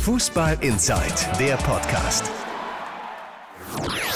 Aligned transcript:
Fußball 0.00 0.56
Inside, 0.62 1.14
der 1.38 1.56
Podcast. 1.56 2.24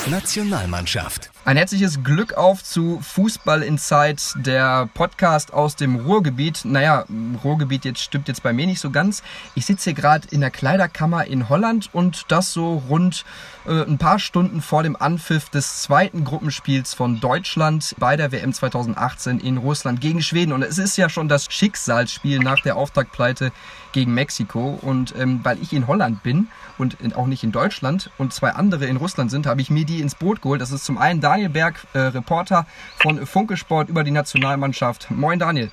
Nationalmannschaft. 0.06 1.33
Ein 1.46 1.58
herzliches 1.58 2.02
Glück 2.02 2.38
auf 2.38 2.64
zu 2.64 3.00
Fußball 3.02 3.62
Inside, 3.62 4.16
der 4.36 4.88
Podcast 4.94 5.52
aus 5.52 5.76
dem 5.76 5.96
Ruhrgebiet. 5.96 6.64
Naja, 6.64 7.04
Ruhrgebiet 7.44 7.84
jetzt 7.84 8.00
stimmt 8.00 8.28
jetzt 8.28 8.42
bei 8.42 8.54
mir 8.54 8.66
nicht 8.66 8.80
so 8.80 8.90
ganz. 8.90 9.22
Ich 9.54 9.66
sitze 9.66 9.90
hier 9.90 9.92
gerade 9.92 10.26
in 10.30 10.40
der 10.40 10.50
Kleiderkammer 10.50 11.26
in 11.26 11.50
Holland 11.50 11.90
und 11.92 12.24
das 12.28 12.54
so 12.54 12.82
rund 12.88 13.26
äh, 13.66 13.82
ein 13.82 13.98
paar 13.98 14.20
Stunden 14.20 14.62
vor 14.62 14.82
dem 14.82 14.96
Anpfiff 14.96 15.50
des 15.50 15.82
zweiten 15.82 16.24
Gruppenspiels 16.24 16.94
von 16.94 17.20
Deutschland 17.20 17.94
bei 17.98 18.16
der 18.16 18.32
WM 18.32 18.54
2018 18.54 19.38
in 19.38 19.58
Russland 19.58 20.00
gegen 20.00 20.22
Schweden. 20.22 20.52
Und 20.52 20.62
es 20.62 20.78
ist 20.78 20.96
ja 20.96 21.10
schon 21.10 21.28
das 21.28 21.52
Schicksalsspiel 21.52 22.38
nach 22.38 22.60
der 22.60 22.76
Auftaktpleite 22.76 23.52
gegen 23.92 24.14
Mexiko. 24.14 24.78
Und 24.80 25.14
ähm, 25.18 25.40
weil 25.42 25.58
ich 25.60 25.74
in 25.74 25.86
Holland 25.86 26.22
bin 26.22 26.48
und 26.78 26.94
in, 27.00 27.12
auch 27.12 27.26
nicht 27.26 27.44
in 27.44 27.52
Deutschland 27.52 28.10
und 28.16 28.32
zwei 28.32 28.50
andere 28.50 28.86
in 28.86 28.96
Russland 28.96 29.30
sind, 29.30 29.46
habe 29.46 29.60
ich 29.60 29.70
mir 29.70 29.84
die 29.84 30.00
ins 30.00 30.14
Boot 30.14 30.40
geholt. 30.40 30.62
Das 30.62 30.72
ist 30.72 30.84
zum 30.84 30.96
einen 30.96 31.20
Daniel 31.34 31.48
Berg, 31.48 31.74
äh, 31.94 31.98
Reporter 31.98 32.64
von 33.02 33.26
Funke 33.26 33.56
Sport 33.56 33.88
über 33.88 34.04
die 34.04 34.12
Nationalmannschaft. 34.12 35.10
Moin 35.10 35.40
Daniel. 35.40 35.68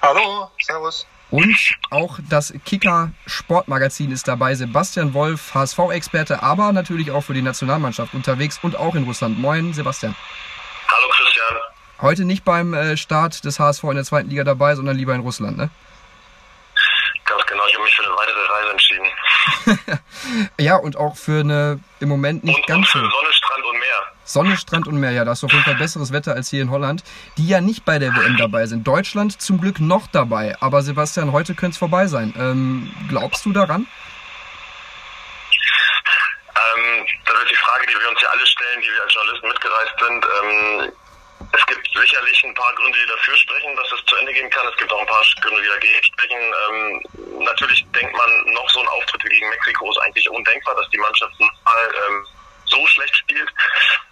Hallo, 0.00 0.50
servus. 0.62 1.06
Und 1.30 1.74
auch 1.90 2.18
das 2.26 2.54
Kicker 2.64 3.12
Sportmagazin 3.26 4.10
ist 4.10 4.28
dabei. 4.28 4.54
Sebastian 4.54 5.12
Wolf, 5.12 5.52
HSV-Experte, 5.52 6.42
aber 6.42 6.72
natürlich 6.72 7.10
auch 7.10 7.20
für 7.20 7.34
die 7.34 7.42
Nationalmannschaft 7.42 8.14
unterwegs 8.14 8.58
und 8.62 8.76
auch 8.76 8.94
in 8.94 9.04
Russland. 9.04 9.38
Moin, 9.38 9.74
Sebastian. 9.74 10.16
Hallo, 10.88 11.08
Christian. 11.10 11.56
Heute 12.00 12.24
nicht 12.24 12.42
beim 12.42 12.72
äh, 12.72 12.96
Start 12.96 13.44
des 13.44 13.60
HSV 13.60 13.84
in 13.84 13.96
der 13.96 14.04
zweiten 14.04 14.30
Liga 14.30 14.44
dabei, 14.44 14.74
sondern 14.74 14.96
lieber 14.96 15.14
in 15.14 15.20
Russland, 15.20 15.58
ne? 15.58 15.68
Ganz 17.26 17.44
genau, 17.44 17.62
ich 17.68 17.74
habe 17.74 17.84
mich 17.84 17.94
für 17.94 18.04
eine 18.04 18.14
weitere 18.16 18.40
Reise 18.46 18.70
entschieden. 18.70 20.00
ja, 20.58 20.76
und 20.76 20.96
auch 20.96 21.16
für 21.16 21.40
eine 21.40 21.78
im 22.00 22.08
Moment 22.08 22.42
nicht 22.42 22.56
und, 22.56 22.66
ganz 22.66 22.94
und 22.94 23.02
so. 23.02 23.06
für 23.06 23.10
Sonne, 23.10 23.28
und 23.28 23.34
Meer. 23.34 23.39
Sonne, 24.32 24.56
Strand 24.56 24.86
und 24.86 25.00
Meer, 25.00 25.10
ja, 25.10 25.24
da 25.24 25.32
ist 25.32 25.42
auf 25.42 25.50
jeden 25.50 25.64
Fall 25.64 25.74
besseres 25.74 26.12
Wetter 26.12 26.34
als 26.34 26.50
hier 26.50 26.62
in 26.62 26.70
Holland, 26.70 27.02
die 27.36 27.48
ja 27.48 27.60
nicht 27.60 27.84
bei 27.84 27.98
der 27.98 28.14
WM 28.14 28.36
dabei 28.36 28.66
sind. 28.66 28.86
Deutschland 28.86 29.42
zum 29.42 29.60
Glück 29.60 29.80
noch 29.80 30.06
dabei, 30.06 30.56
aber 30.60 30.82
Sebastian, 30.82 31.32
heute 31.32 31.54
könnte 31.54 31.72
es 31.74 31.78
vorbei 31.78 32.06
sein. 32.06 32.32
Ähm, 32.38 32.94
glaubst 33.08 33.44
du 33.44 33.52
daran? 33.52 33.88
Ähm, 36.54 37.06
das 37.26 37.42
ist 37.42 37.50
die 37.50 37.56
Frage, 37.56 37.86
die 37.86 37.94
wir 37.94 38.08
uns 38.08 38.20
ja 38.20 38.28
alle 38.28 38.46
stellen, 38.46 38.80
die 38.80 38.88
wir 38.88 39.02
als 39.02 39.14
Journalisten 39.14 39.48
mitgereist 39.48 39.94
sind. 39.98 40.24
Ähm, 40.24 40.92
es 41.52 41.66
gibt 41.66 41.90
sicherlich 41.92 42.44
ein 42.44 42.54
paar 42.54 42.72
Gründe, 42.74 42.98
die 43.02 43.10
dafür 43.10 43.36
sprechen, 43.36 43.74
dass 43.74 43.90
es 43.90 44.04
zu 44.06 44.14
Ende 44.14 44.32
gehen 44.32 44.50
kann. 44.50 44.66
Es 44.70 44.76
gibt 44.76 44.92
auch 44.92 45.00
ein 45.00 45.06
paar 45.06 45.24
Gründe, 45.42 45.60
die 45.62 45.68
dagegen 45.68 46.04
sprechen. 46.04 46.38
Ähm, 46.38 47.02
natürlich 47.42 47.84
denkt 47.90 48.16
man, 48.16 48.54
noch 48.54 48.70
so 48.70 48.78
ein 48.78 48.88
Auftritt 48.88 49.22
gegen 49.22 49.48
Mexiko 49.48 49.90
ist 49.90 49.98
eigentlich 49.98 50.30
undenkbar, 50.30 50.76
dass 50.76 50.88
die 50.90 50.98
Mannschaft 50.98 51.34
mal 51.40 51.90
ähm, 52.06 52.26
so 52.70 52.86
schlecht 52.86 53.16
spielt. 53.16 53.48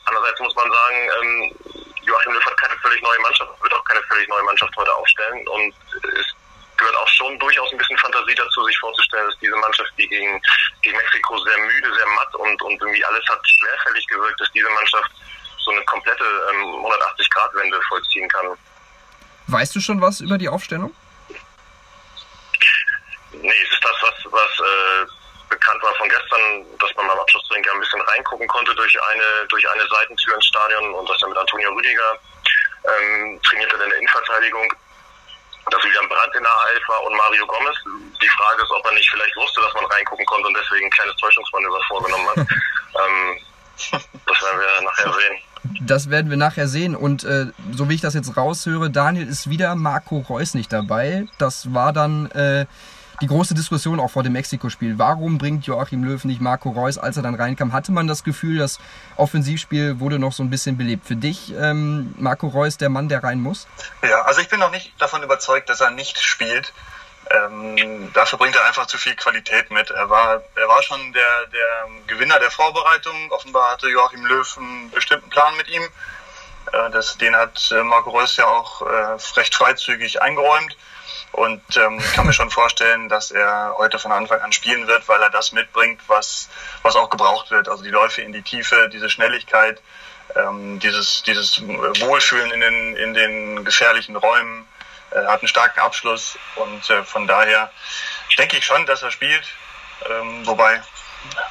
Andererseits 0.05 0.41
muss 0.41 0.55
man 0.55 0.71
sagen, 0.71 1.11
ähm, 1.21 1.57
Joachim 2.03 2.33
Löw 2.33 2.45
hat 2.45 2.57
keine 2.57 2.77
völlig 2.79 3.03
neue 3.03 3.19
Mannschaft, 3.21 3.63
wird 3.63 3.73
auch 3.73 3.85
keine 3.85 4.03
völlig 4.05 4.29
neue 4.29 4.43
Mannschaft 4.43 4.75
heute 4.77 4.95
aufstellen. 4.95 5.47
Und 5.49 5.75
es 6.03 6.27
gehört 6.77 6.97
auch 6.97 7.09
schon 7.09 7.39
durchaus 7.39 7.71
ein 7.73 7.79
bisschen 7.79 7.99
Fantasie 7.99 8.35
dazu, 8.35 8.65
sich 8.65 8.79
vorzustellen, 8.79 9.27
dass 9.27 9.39
diese 9.41 9.57
Mannschaft, 9.57 9.93
die 9.99 10.09
gegen, 10.09 10.41
gegen 10.83 10.97
Mexiko 10.97 11.39
sehr 11.39 11.59
müde, 11.59 11.95
sehr 11.95 12.07
matt 12.07 12.35
und, 12.35 12.63
und 12.63 12.81
irgendwie 12.81 13.05
alles 13.05 13.29
hat 13.29 13.41
schwerfällig 13.47 14.07
gewirkt, 14.07 14.41
dass 14.41 14.51
diese 14.53 14.71
Mannschaft 14.71 15.11
so 15.59 15.71
eine 15.73 15.85
komplette 15.85 16.25
ähm, 16.53 16.63
180-Grad-Wende 16.85 17.81
vollziehen 17.89 18.29
kann. 18.29 18.57
Weißt 19.49 19.75
du 19.75 19.81
schon 19.81 20.01
was 20.01 20.21
über 20.21 20.39
die 20.39 20.49
Aufstellung? 20.49 20.95
Nee, 23.33 23.53
es 23.63 23.71
ist 23.71 23.85
das, 23.85 23.97
was, 24.03 24.33
was 24.33 24.51
äh, 24.61 25.07
bekannt 25.49 25.83
war 25.83 25.95
von 25.95 26.09
gestern, 26.09 26.65
dass 26.79 26.95
man 26.97 27.09
beim 27.09 27.19
Abschlusstraining 27.19 27.71
ein 27.71 27.81
bisschen 27.81 28.01
reingucken 28.01 28.47
konnte 28.49 28.75
durch 28.75 28.97
eine, 29.03 29.47
durch 29.49 29.69
eine 29.69 29.87
Seitentür 29.89 30.35
ins 30.35 30.47
Stadion 30.47 30.95
und 30.95 31.09
dass 31.09 31.21
er 31.23 31.29
mit 31.29 31.39
Antonio 31.39 31.71
Rüdiger 31.73 32.19
ähm, 32.85 33.41
trainierte 33.43 33.75
in 33.77 33.89
der 33.91 33.99
Innenverteidigung. 33.99 34.73
Dass 35.71 35.85
Julian 35.85 36.09
Brandt 36.09 36.35
in 36.35 36.43
der 36.43 36.51
A11 36.51 36.89
war 36.89 37.03
und 37.05 37.17
Mario 37.17 37.47
Gomez. 37.47 37.77
Die 38.23 38.29
Frage 38.29 38.63
ist, 38.63 38.71
ob 38.71 38.87
er 38.87 38.93
nicht 38.93 39.11
vielleicht 39.11 39.37
wusste, 39.37 39.61
dass 39.61 39.75
man 39.75 39.85
reingucken 39.85 40.25
konnte 40.25 40.49
und 40.49 40.57
deswegen 40.57 40.87
ein 40.87 40.91
kleines 40.91 41.17
Täuschungsmanöver 41.17 41.81
vorgenommen 41.89 42.29
hat. 42.29 42.39
ähm, 42.39 43.39
das 44.27 44.43
werden 44.43 44.61
wir 44.61 44.81
nachher 44.83 45.13
sehen. 45.13 45.39
Das 45.83 46.11
werden 46.11 46.31
wir 46.31 46.37
nachher 46.39 46.69
sehen. 46.69 46.97
Und 46.97 47.25
äh, 47.25 47.47
so 47.73 47.89
wie 47.89 47.95
ich 47.95 48.01
das 48.01 48.15
jetzt 48.15 48.37
raushöre, 48.37 48.91
Daniel 48.91 49.29
ist 49.29 49.51
wieder 49.51 49.75
Marco 49.75 50.19
Reus 50.21 50.55
nicht 50.55 50.73
dabei. 50.73 51.27
Das 51.39 51.75
war 51.75 51.93
dann 51.93 52.31
äh, 52.31 52.67
die 53.21 53.27
große 53.27 53.55
Diskussion 53.55 54.01
auch 54.01 54.11
vor 54.11 54.23
dem 54.23 54.33
Mexiko-Spiel. 54.33 54.99
Warum 54.99 55.39
bringt 55.39 55.67
Joachim 55.67 56.05
Löw 56.05 56.23
nicht 56.25 56.41
Marco 56.41 56.71
Reus, 56.71 56.99
als 56.99 57.17
er 57.17 57.23
dann 57.23 57.35
reinkam? 57.35 57.73
Hatte 57.73 57.93
man 57.93 58.07
das 58.07 58.25
Gefühl, 58.25 58.59
das 58.59 58.79
Offensivspiel 59.17 60.01
wurde 60.01 60.19
noch 60.19 60.33
so 60.33 60.43
ein 60.43 60.51
bisschen 60.51 60.77
belebt? 60.77 61.07
Für 61.07 61.17
dich, 61.17 61.53
ähm, 61.59 62.15
Marco 62.19 62.49
Reus, 62.49 62.77
der 62.77 62.89
Mann, 62.89 63.09
der 63.09 63.25
rein 63.25 63.41
muss? 63.41 63.67
Ja, 64.03 64.23
also 64.23 64.41
ich 64.41 64.49
bin 64.49 64.61
noch 64.61 64.71
nicht 64.71 64.93
davon 65.01 65.23
überzeugt, 65.23 65.69
dass 65.69 65.81
er 65.81 65.91
nicht 65.91 66.19
spielt. 66.19 66.73
Ähm, 67.31 68.11
dafür 68.15 68.39
bringt 68.39 68.57
er 68.57 68.65
einfach 68.67 68.87
zu 68.87 68.97
viel 68.97 69.15
Qualität 69.15 69.71
mit. 69.71 69.91
Er 69.91 70.09
war, 70.09 70.41
er 70.55 70.69
war 70.69 70.83
schon 70.83 71.13
der, 71.13 71.47
der 71.53 71.89
Gewinner 72.07 72.39
der 72.39 72.51
Vorbereitung. 72.51 73.31
Offenbar 73.31 73.73
hatte 73.73 73.89
Joachim 73.89 74.25
Löw 74.25 74.57
einen 74.57 74.91
bestimmten 74.91 75.29
Plan 75.29 75.57
mit 75.57 75.69
ihm. 75.69 75.83
Äh, 76.73 76.91
das, 76.91 77.19
den 77.19 77.37
hat 77.37 77.71
äh, 77.73 77.83
Marco 77.83 78.11
Reus 78.11 78.37
ja 78.37 78.47
auch 78.47 78.83
äh, 78.83 79.17
recht 79.37 79.55
freizügig 79.55 80.23
eingeräumt. 80.23 80.77
Und 81.33 81.63
ähm, 81.77 82.01
kann 82.15 82.27
mir 82.27 82.33
schon 82.33 82.51
vorstellen, 82.51 83.09
dass 83.09 83.31
er 83.31 83.75
heute 83.77 83.99
von 83.99 84.13
Anfang 84.13 84.41
an 84.41 84.53
spielen 84.53 84.87
wird, 84.87 85.09
weil 85.09 85.21
er 85.23 85.31
das 85.31 85.53
mitbringt, 85.53 86.01
was, 86.07 86.49
was 86.83 86.97
auch 86.97 87.11
gebraucht 87.11 87.51
wird. 87.51 87.69
Also 87.69 87.85
die 87.85 87.91
Läufe 87.91 88.23
in 88.23 88.33
die 88.33 88.43
Tiefe, 88.43 88.89
diese 88.93 89.11
Schnelligkeit, 89.11 89.81
ähm, 90.37 90.79
dieses, 90.81 91.23
dieses 91.23 91.61
Wohlfühlen 91.67 92.51
in 92.51 92.61
den, 92.61 92.97
in 92.97 93.15
den 93.15 93.65
gefährlichen 93.65 94.17
Räumen. 94.17 94.67
Er 95.11 95.31
hat 95.31 95.41
einen 95.41 95.49
starken 95.49 95.81
Abschluss 95.81 96.39
und 96.57 96.91
äh, 96.91 97.03
von 97.05 97.27
daher 97.27 97.71
denke 98.37 98.57
ich 98.57 98.65
schon, 98.65 98.85
dass 98.87 99.03
er 99.03 99.11
spielt. 99.11 99.45
Ähm, 100.09 100.47
wobei 100.47 100.83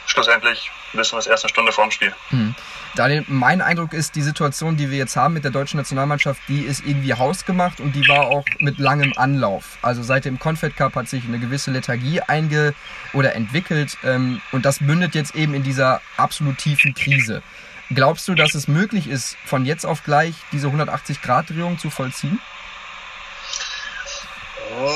schlussendlich 0.05 0.71
wissen 0.93 1.13
wir 1.13 1.19
es 1.19 1.27
erst 1.27 1.43
eine 1.43 1.49
Stunde 1.49 1.71
vor 1.71 1.85
dem 1.85 1.91
Spiel. 1.91 2.15
Hm. 2.29 2.55
Daniel, 2.97 3.23
mein 3.27 3.61
Eindruck 3.61 3.93
ist, 3.93 4.15
die 4.15 4.23
Situation, 4.23 4.75
die 4.75 4.89
wir 4.89 4.97
jetzt 4.97 5.15
haben 5.15 5.35
mit 5.35 5.43
der 5.43 5.51
deutschen 5.51 5.77
Nationalmannschaft, 5.77 6.41
die 6.47 6.61
ist 6.61 6.83
irgendwie 6.83 7.13
hausgemacht 7.13 7.79
und 7.79 7.93
die 7.95 8.07
war 8.07 8.21
auch 8.21 8.43
mit 8.57 8.79
langem 8.79 9.13
Anlauf. 9.15 9.77
Also 9.83 10.01
seit 10.01 10.25
dem 10.25 10.39
Confed 10.39 10.75
Cup 10.75 10.95
hat 10.95 11.07
sich 11.07 11.23
eine 11.25 11.37
gewisse 11.37 11.69
Lethargie 11.69 12.21
einge 12.21 12.73
oder 13.13 13.35
entwickelt 13.35 13.99
ähm, 14.03 14.41
und 14.51 14.65
das 14.65 14.81
mündet 14.81 15.13
jetzt 15.13 15.35
eben 15.35 15.53
in 15.53 15.61
dieser 15.61 16.01
absolut 16.17 16.57
tiefen 16.57 16.95
Krise. 16.95 17.43
Glaubst 17.91 18.27
du, 18.27 18.33
dass 18.33 18.55
es 18.55 18.67
möglich 18.67 19.07
ist, 19.07 19.37
von 19.45 19.63
jetzt 19.63 19.85
auf 19.85 20.03
gleich 20.03 20.33
diese 20.51 20.67
180-Grad-Drehung 20.67 21.77
zu 21.77 21.91
vollziehen? 21.91 22.39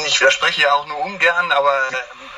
Ich 0.05 0.19
widerspreche 0.19 0.61
ja 0.61 0.73
auch 0.73 0.85
nur 0.85 0.99
ungern, 0.99 1.51
aber 1.51 1.89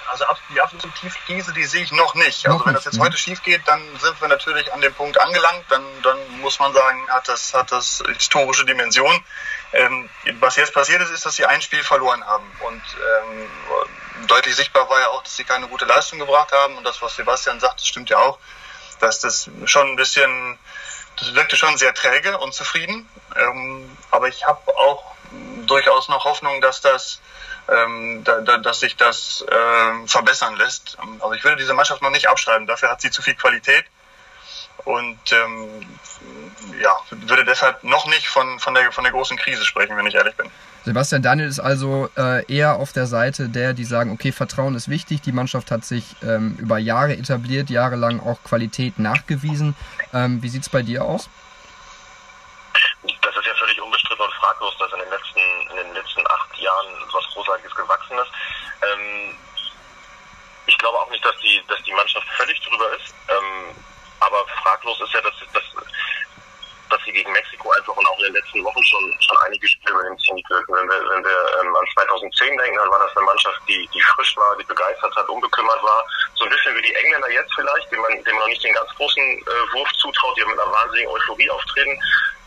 also 0.10 0.26
die 0.54 0.62
absolute 0.62 0.90
Tiefkrise, 0.92 1.54
die 1.54 1.66
sehe 1.66 1.84
ich 1.84 1.92
noch 1.92 2.14
nicht. 2.16 2.48
Also 2.48 2.66
wenn 2.66 2.74
das 2.74 2.86
jetzt 2.86 2.98
ne? 2.98 3.04
heute 3.04 3.18
schief 3.18 3.42
geht, 3.42 3.68
dann 3.68 3.82
sind 4.00 4.20
wir 4.22 4.28
natürlich 4.28 4.72
an 4.72 4.82
dem 4.82 4.94
Punkt 4.94 5.20
angelangt. 5.20 5.66
Dann, 5.70 5.84
dann 6.04 6.18
muss 6.40 6.60
man 6.60 6.74
sagen, 6.74 7.08
hat 7.10 7.28
das, 7.28 7.54
hat 7.54 7.72
das 7.72 8.04
historische 8.08 8.66
Dimension. 8.66 9.24
Ähm, 9.74 10.10
was 10.40 10.56
jetzt 10.56 10.74
passiert 10.74 11.02
ist, 11.02 11.10
ist, 11.10 11.26
dass 11.26 11.36
sie 11.36 11.46
ein 11.46 11.62
Spiel 11.62 11.84
verloren 11.84 12.24
haben. 12.26 12.50
Und 12.62 12.82
ähm, 12.82 14.28
deutlich 14.28 14.56
sichtbar 14.56 14.90
war 14.90 15.00
ja 15.00 15.08
auch, 15.10 15.24
dass 15.24 15.36
sie 15.36 15.44
keine 15.44 15.68
gute 15.68 15.86
Leistung 15.86 16.20
gebracht 16.20 16.52
haben. 16.52 16.78
Und 16.78 16.84
das, 16.84 17.02
was 17.02 17.16
Sebastian 17.16 17.60
sagt, 17.60 17.80
das 17.80 17.88
stimmt 17.88 18.10
ja 18.10 18.20
auch, 18.20 18.38
dass 19.00 19.20
das 19.20 19.50
schon 19.66 19.88
ein 19.88 19.96
bisschen, 19.96 20.60
das 21.18 21.34
wirkte 21.34 21.56
schon 21.56 21.78
sehr 21.78 21.94
träge 21.94 22.38
und 22.38 22.54
zufrieden. 22.54 23.10
Ähm, 23.36 23.98
aber 24.12 24.28
ich 24.28 24.46
habe 24.46 24.60
auch 24.78 25.14
durchaus 25.68 26.10
noch 26.10 26.26
Hoffnung, 26.26 26.62
dass 26.62 26.82
das 26.82 27.20
ähm, 27.70 28.24
da, 28.24 28.42
da, 28.42 28.58
dass 28.58 28.80
sich 28.80 28.96
das 28.96 29.46
ähm, 29.50 30.08
verbessern 30.08 30.56
lässt. 30.58 30.98
Also 31.20 31.34
ich 31.34 31.44
würde 31.44 31.58
diese 31.58 31.74
Mannschaft 31.74 32.02
noch 32.02 32.12
nicht 32.12 32.28
abschreiben, 32.28 32.68
dafür 32.68 32.90
hat 32.90 33.02
sie 33.02 33.12
zu 33.12 33.22
viel 33.22 33.36
Qualität 33.36 33.86
und 34.86 35.20
ähm, 35.32 35.86
ja, 36.82 36.96
würde 37.10 37.46
deshalb 37.46 37.84
noch 37.84 38.06
nicht 38.08 38.28
von, 38.28 38.60
von, 38.60 38.74
der, 38.74 38.92
von 38.92 39.04
der 39.04 39.14
großen 39.14 39.38
Krise 39.38 39.64
sprechen, 39.66 39.96
wenn 39.96 40.06
ich 40.06 40.16
ehrlich 40.16 40.36
bin. 40.36 40.50
Sebastian 40.86 41.22
Daniel 41.22 41.48
ist 41.48 41.62
also 41.62 42.10
äh, 42.18 42.46
eher 42.54 42.76
auf 42.76 42.92
der 42.92 43.08
Seite 43.08 43.48
der, 43.48 43.74
die 43.74 43.86
sagen, 43.86 44.12
okay, 44.12 44.34
Vertrauen 44.34 44.76
ist 44.76 44.90
wichtig, 44.90 45.22
die 45.22 45.32
Mannschaft 45.32 45.72
hat 45.72 45.86
sich 45.86 46.04
ähm, 46.22 46.58
über 46.60 46.78
Jahre 46.78 47.16
etabliert, 47.16 47.70
jahrelang 47.70 48.20
auch 48.20 48.44
Qualität 48.44 49.00
nachgewiesen. 49.00 49.76
Ähm, 50.14 50.44
wie 50.44 50.50
sieht's 50.50 50.68
bei 50.68 50.82
dir 50.82 51.06
aus? 51.06 51.30
Das 53.22 53.36
ist 53.36 53.46
ja 53.46 53.54
völlig 53.58 53.80
fraglos, 54.64 54.78
dass 54.78 54.94
in 54.94 55.00
den 55.00 55.10
letzten, 55.10 55.72
in 55.72 55.76
den 55.76 55.94
letzten 55.94 56.28
acht 56.28 56.58
Jahren 56.58 56.88
was 57.12 57.26
Großartiges 57.34 57.76
gewachsen 57.76 58.18
ist. 58.18 58.32
Ähm, 58.82 59.38
ich 60.66 60.78
glaube 60.78 60.98
auch 61.00 61.10
nicht, 61.10 61.26
dass 61.26 61.38
die, 61.40 61.62
dass 61.68 61.82
die 61.84 61.94
Mannschaft 61.94 62.28
völlig 62.38 62.60
drüber 62.62 62.96
ist. 62.96 63.14
Ähm, 63.30 63.76
aber 64.20 64.46
fraglos 64.64 65.00
ist 65.02 65.14
ja, 65.14 65.22
dass, 65.22 65.34
dass, 65.52 65.64
dass 66.90 67.04
sie 67.04 67.12
gegen 67.12 67.32
Mexiko 67.34 67.72
einfach 67.72 67.96
und 67.96 68.08
auch 68.08 68.18
in 68.20 68.26
den 68.26 68.34
letzten 68.34 68.64
Wochen 68.64 68.84
schon, 68.86 69.18
schon 69.20 69.38
einige 69.46 69.68
Spiele 69.68 69.94
über 69.94 70.04
den 70.04 70.18
Zenit 70.20 70.50
wirken. 70.50 70.74
Wenn 70.74 70.88
wir, 70.88 71.10
wenn 71.10 71.24
wir 71.24 71.60
ähm, 71.60 71.76
an 71.76 71.86
2010 71.94 72.58
denken, 72.58 72.78
dann 72.78 72.92
war 72.92 73.00
das 73.00 73.18
eine 73.18 73.26
Mannschaft, 73.26 73.60
die, 73.68 73.90
die 73.94 74.02
frisch 74.02 74.38
war, 74.38 74.56
die 74.56 74.64
begeistert 74.64 75.14
hat, 75.16 75.28
unbekümmert 75.28 75.84
war. 75.84 76.06
So 76.36 76.46
ein 76.46 76.50
bisschen 76.50 76.76
wie 76.78 76.82
die 76.82 76.96
Engländer 76.96 77.30
jetzt 77.32 77.54
vielleicht, 77.56 77.92
dem 77.92 78.00
man, 78.00 78.24
dem 78.24 78.36
man 78.36 78.44
noch 78.44 78.48
nicht 78.48 78.64
den 78.64 78.74
ganz 78.74 78.90
großen 78.96 79.24
äh, 79.24 79.74
Wurf 79.74 79.92
zutraut, 79.94 80.38
die 80.38 80.46
mit 80.46 80.58
einer 80.58 80.72
wahnsinnigen 80.72 81.12
Euphorie 81.12 81.50
auftreten. 81.50 82.00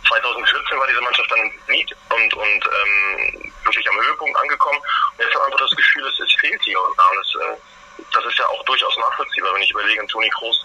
2014 0.08 0.78
war 0.78 0.86
diese 0.86 1.00
Mannschaft 1.00 1.30
dann 1.30 1.52
nie 1.68 1.86
und, 2.10 2.34
und 2.34 2.62
ähm, 2.64 3.52
wirklich 3.64 3.88
am 3.90 4.00
Höhepunkt 4.00 4.38
angekommen. 4.38 4.78
Und 4.78 5.24
jetzt 5.24 5.34
hat 5.34 5.42
man 5.42 5.52
einfach 5.52 5.66
das 5.66 5.76
Gefühl, 5.76 6.06
es, 6.06 6.20
es 6.20 6.32
fehlt 6.40 6.62
hier 6.62 6.80
und 6.80 6.98
da. 6.98 7.04
Und 7.08 7.18
es, 7.18 7.34
äh, 7.34 8.04
das 8.12 8.24
ist 8.24 8.38
ja 8.38 8.46
auch 8.46 8.64
durchaus 8.64 8.96
nachvollziehbar, 8.98 9.54
wenn 9.54 9.62
ich 9.62 9.70
überlege, 9.70 10.06
Toni 10.06 10.30
Kroos 10.30 10.64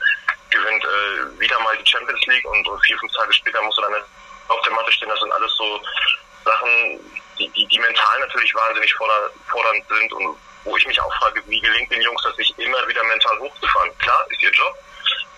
gewinnt 0.49 0.83
äh, 0.83 1.39
wieder 1.39 1.59
mal 1.61 1.77
die 1.77 1.89
Champions 1.89 2.25
League 2.25 2.45
und, 2.45 2.67
und 2.67 2.85
vier, 2.85 2.97
fünf 2.99 3.11
Tage 3.13 3.33
später 3.33 3.61
muss 3.61 3.77
er 3.77 3.89
dann 3.89 4.03
auf 4.49 4.61
der 4.61 4.73
Matte 4.73 4.91
stehen. 4.91 5.09
Das 5.09 5.19
sind 5.19 5.31
alles 5.31 5.55
so 5.55 5.81
Sachen, 6.43 6.99
die, 7.39 7.49
die, 7.49 7.65
die 7.67 7.79
mental 7.79 8.19
natürlich 8.19 8.53
wahnsinnig 8.53 8.93
fordernd 8.93 9.87
sind 9.87 10.13
und 10.13 10.37
wo 10.63 10.77
ich 10.77 10.85
mich 10.85 11.01
auch 11.01 11.15
frage, 11.15 11.41
wie 11.47 11.59
gelingt 11.59 11.91
den 11.91 12.01
Jungs 12.01 12.21
das 12.21 12.35
sich 12.35 12.53
immer 12.59 12.87
wieder 12.87 13.03
mental 13.05 13.39
hochzufahren? 13.39 13.97
Klar, 13.97 14.25
ist 14.29 14.43
ihr 14.43 14.51
Job 14.51 14.75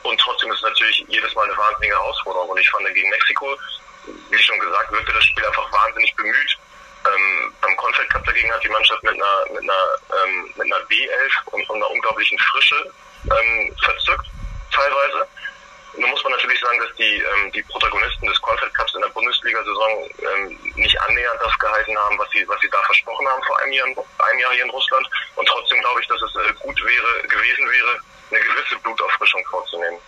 und 0.03 0.19
trotzdem 0.19 0.51
ist 0.51 0.57
es 0.57 0.63
natürlich 0.63 1.05
jedes 1.07 1.33
Mal 1.33 1.45
eine 1.45 1.57
wahnsinnige 1.57 1.95
Herausforderung 1.95 2.49
und 2.49 2.59
ich 2.59 2.69
fand 2.69 2.93
gegen 2.93 3.09
Mexiko, 3.33 3.57
wie 4.29 4.37
schon 4.37 4.59
gesagt, 4.59 4.91
wirkte 4.91 5.13
das 5.13 5.23
Spiel 5.23 5.45
einfach 5.45 5.71
wahnsinnig 5.71 6.15
bemüht. 6.15 6.57
Ähm, 7.05 7.53
beim 7.61 7.75
Confed 7.77 8.09
Cup 8.09 8.23
dagegen 8.25 8.51
hat 8.53 8.63
die 8.63 8.69
Mannschaft 8.69 9.03
mit 9.03 9.13
einer, 9.13 9.45
mit 9.49 9.63
einer, 9.63 10.23
ähm, 10.23 10.53
mit 10.55 10.65
einer 10.65 10.85
B11 10.85 11.31
und, 11.51 11.71
einer 11.71 11.91
unglaublichen 11.91 12.37
Frische 12.39 12.91
ähm, 13.25 13.75
verzückt 13.83 14.27
teilweise. 14.71 15.27
Nun 15.95 16.09
muss 16.09 16.23
man 16.23 16.31
natürlich 16.31 16.59
sagen, 16.59 16.79
dass 16.79 16.95
die, 16.95 17.21
ähm, 17.21 17.51
die 17.51 17.61
Protagonisten 17.63 18.25
des 18.25 18.41
Confed 18.41 18.73
Cups 18.73 18.95
in 18.95 19.01
der 19.01 19.09
Bundesliga-Saison 19.09 20.09
ähm, 20.19 20.59
nicht 20.75 20.99
annähernd 21.01 21.39
das 21.41 21.59
gehalten 21.59 21.95
haben, 21.97 22.17
was 22.17 22.29
sie, 22.31 22.47
was 22.47 22.59
sie 22.61 22.69
da 22.69 22.81
versprochen 22.83 23.27
haben 23.27 23.43
vor 23.43 23.59
einem 23.59 23.73
Jahr, 23.73 23.87
einem 23.87 24.39
Jahr 24.39 24.53
hier 24.53 24.63
in 24.63 24.69
Russland. 24.71 25.07
Und 25.35 25.45
trotzdem 25.47 25.79
glaube 25.81 26.01
ich, 26.01 26.07
dass 26.07 26.21
es 26.21 26.35
äh, 26.35 26.53
gut 26.59 26.83
wäre, 26.83 27.27
gewesen 27.27 27.69
wäre, 27.69 27.99
eine 28.31 28.39
gewisse 28.39 28.79
Blutauffrischung 28.79 29.45
vorzunehmen. 29.51 29.99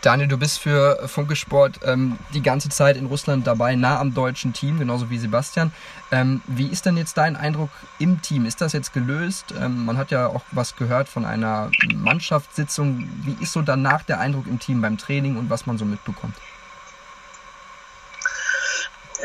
Daniel, 0.00 0.28
du 0.28 0.38
bist 0.38 0.60
für 0.60 1.08
Funke 1.08 1.34
Sport 1.34 1.80
ähm, 1.82 2.18
die 2.32 2.42
ganze 2.42 2.68
Zeit 2.68 2.96
in 2.96 3.06
Russland 3.06 3.48
dabei, 3.48 3.74
nah 3.74 3.98
am 3.98 4.14
deutschen 4.14 4.52
Team, 4.52 4.78
genauso 4.78 5.10
wie 5.10 5.18
Sebastian. 5.18 5.72
Ähm, 6.12 6.40
wie 6.46 6.68
ist 6.68 6.86
denn 6.86 6.96
jetzt 6.96 7.18
dein 7.18 7.34
Eindruck 7.34 7.70
im 7.98 8.22
Team? 8.22 8.46
Ist 8.46 8.60
das 8.60 8.72
jetzt 8.72 8.92
gelöst? 8.92 9.52
Ähm, 9.60 9.84
man 9.84 9.98
hat 9.98 10.12
ja 10.12 10.28
auch 10.28 10.42
was 10.52 10.76
gehört 10.76 11.08
von 11.08 11.24
einer 11.24 11.72
Mannschaftssitzung. 11.92 13.10
Wie 13.24 13.42
ist 13.42 13.52
so 13.52 13.60
danach 13.60 14.04
der 14.04 14.20
Eindruck 14.20 14.46
im 14.46 14.60
Team 14.60 14.80
beim 14.80 14.98
Training 14.98 15.36
und 15.36 15.50
was 15.50 15.66
man 15.66 15.78
so 15.78 15.84
mitbekommt? 15.84 16.36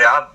Ja, 0.01 0.31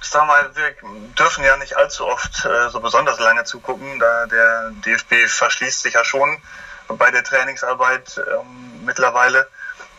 sag 0.00 0.26
mal, 0.26 0.50
wir 0.54 0.74
dürfen 1.18 1.44
ja 1.44 1.58
nicht 1.58 1.76
allzu 1.76 2.06
oft 2.06 2.46
äh, 2.46 2.70
so 2.70 2.80
besonders 2.80 3.18
lange 3.20 3.44
zugucken, 3.44 3.98
da 3.98 4.26
der 4.26 4.70
DFB 4.86 5.28
verschließt 5.28 5.82
sich 5.82 5.92
ja 5.92 6.04
schon 6.04 6.38
bei 6.88 7.10
der 7.10 7.22
Trainingsarbeit 7.22 8.18
ähm, 8.18 8.84
mittlerweile. 8.86 9.46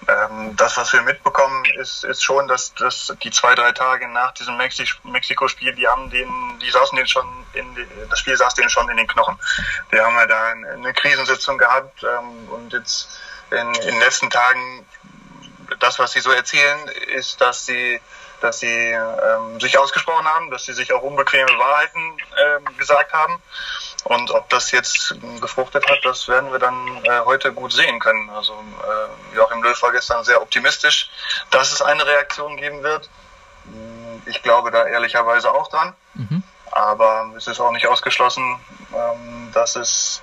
Ähm, 0.07 0.55
das, 0.55 0.77
was 0.77 0.93
wir 0.93 1.01
mitbekommen, 1.01 1.65
ist, 1.79 2.03
ist 2.03 2.23
schon, 2.23 2.47
dass, 2.47 2.73
dass 2.75 3.13
die 3.23 3.31
zwei, 3.31 3.55
drei 3.55 3.71
Tage 3.71 4.07
nach 4.07 4.33
diesem 4.33 4.55
Mexiko-Spiel, 4.57 5.73
die 5.73 5.87
haben 5.87 6.09
den, 6.09 6.29
die 6.59 6.69
saßen 6.69 6.95
den 6.95 7.07
schon 7.07 7.25
in 7.53 7.73
die, 7.75 7.87
das 8.09 8.19
Spiel 8.19 8.37
saß 8.37 8.53
denen 8.53 8.69
schon 8.69 8.89
in 8.89 8.97
den 8.97 9.07
Knochen. 9.07 9.37
Die 9.91 9.99
haben 9.99 10.15
ja 10.15 10.27
da 10.27 10.47
eine 10.73 10.93
Krisensitzung 10.93 11.57
gehabt 11.57 12.03
ähm, 12.03 12.49
und 12.49 12.73
jetzt 12.73 13.19
in, 13.51 13.73
in 13.73 13.73
den 13.73 13.99
letzten 13.99 14.29
Tagen 14.29 14.85
das, 15.79 15.97
was 15.97 16.11
sie 16.11 16.19
so 16.19 16.31
erzählen, 16.31 16.87
ist, 17.15 17.41
dass 17.41 17.65
sie 17.65 17.99
dass 18.41 18.59
sie 18.59 18.67
ähm, 18.67 19.59
sich 19.59 19.77
ausgesprochen 19.77 20.25
haben, 20.25 20.51
dass 20.51 20.65
sie 20.65 20.73
sich 20.73 20.91
auch 20.93 21.01
unbequeme 21.01 21.57
Wahrheiten 21.57 22.17
ähm, 22.45 22.77
gesagt 22.77 23.13
haben. 23.13 23.41
Und 24.05 24.29
ob 24.29 24.47
das 24.49 24.69
jetzt 24.69 25.15
gefruchtet 25.41 25.89
hat, 25.89 25.99
das 26.03 26.27
werden 26.27 26.51
wir 26.51 26.59
dann 26.59 27.03
äh, 27.05 27.21
heute 27.25 27.51
gut 27.51 27.73
sehen 27.73 27.99
können. 27.99 28.29
Also 28.29 28.53
äh, 28.53 29.35
Joachim 29.35 29.63
Löw 29.63 29.81
war 29.81 29.91
gestern 29.91 30.23
sehr 30.23 30.39
optimistisch, 30.41 31.09
dass 31.49 31.71
es 31.71 31.81
eine 31.81 32.05
Reaktion 32.05 32.55
geben 32.55 32.83
wird. 32.83 33.09
Hm, 33.63 34.21
ich 34.27 34.43
glaube 34.43 34.69
da 34.69 34.85
ehrlicherweise 34.85 35.51
auch 35.51 35.69
dran. 35.69 35.93
Mhm. 36.13 36.43
Aber 36.71 37.31
es 37.35 37.47
ist 37.47 37.59
auch 37.59 37.71
nicht 37.71 37.87
ausgeschlossen, 37.87 38.59
ähm, 38.93 39.49
dass 39.53 39.75
es 39.75 40.21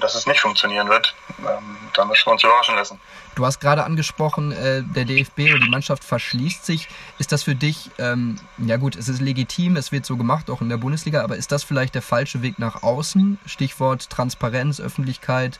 dass 0.00 0.14
es 0.14 0.26
nicht 0.26 0.40
funktionieren 0.40 0.88
wird. 0.88 1.14
Ähm, 1.40 1.76
da 1.94 2.04
müssen 2.04 2.26
wir 2.26 2.32
uns 2.32 2.42
überraschen 2.42 2.76
lassen. 2.76 3.00
Du 3.34 3.44
hast 3.44 3.60
gerade 3.60 3.84
angesprochen, 3.84 4.52
äh, 4.52 4.82
der 4.82 5.04
DFB 5.04 5.40
oder 5.50 5.60
die 5.60 5.70
Mannschaft 5.70 6.04
verschließt 6.04 6.64
sich. 6.64 6.88
Ist 7.18 7.32
das 7.32 7.42
für 7.42 7.54
dich, 7.54 7.90
ähm, 7.98 8.36
ja 8.58 8.76
gut, 8.76 8.96
es 8.96 9.08
ist 9.08 9.20
legitim, 9.20 9.76
es 9.76 9.92
wird 9.92 10.06
so 10.06 10.16
gemacht, 10.16 10.50
auch 10.50 10.60
in 10.60 10.68
der 10.68 10.76
Bundesliga, 10.76 11.22
aber 11.22 11.36
ist 11.36 11.52
das 11.52 11.64
vielleicht 11.64 11.94
der 11.94 12.02
falsche 12.02 12.42
Weg 12.42 12.58
nach 12.58 12.82
außen? 12.82 13.38
Stichwort 13.46 14.10
Transparenz, 14.10 14.80
Öffentlichkeit. 14.80 15.58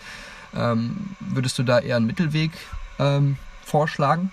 Ähm, 0.57 1.15
würdest 1.21 1.59
du 1.59 1.63
da 1.63 1.79
eher 1.79 1.97
einen 1.97 2.07
Mittelweg 2.07 2.53
ähm, 2.99 3.37
vorschlagen? 3.65 4.33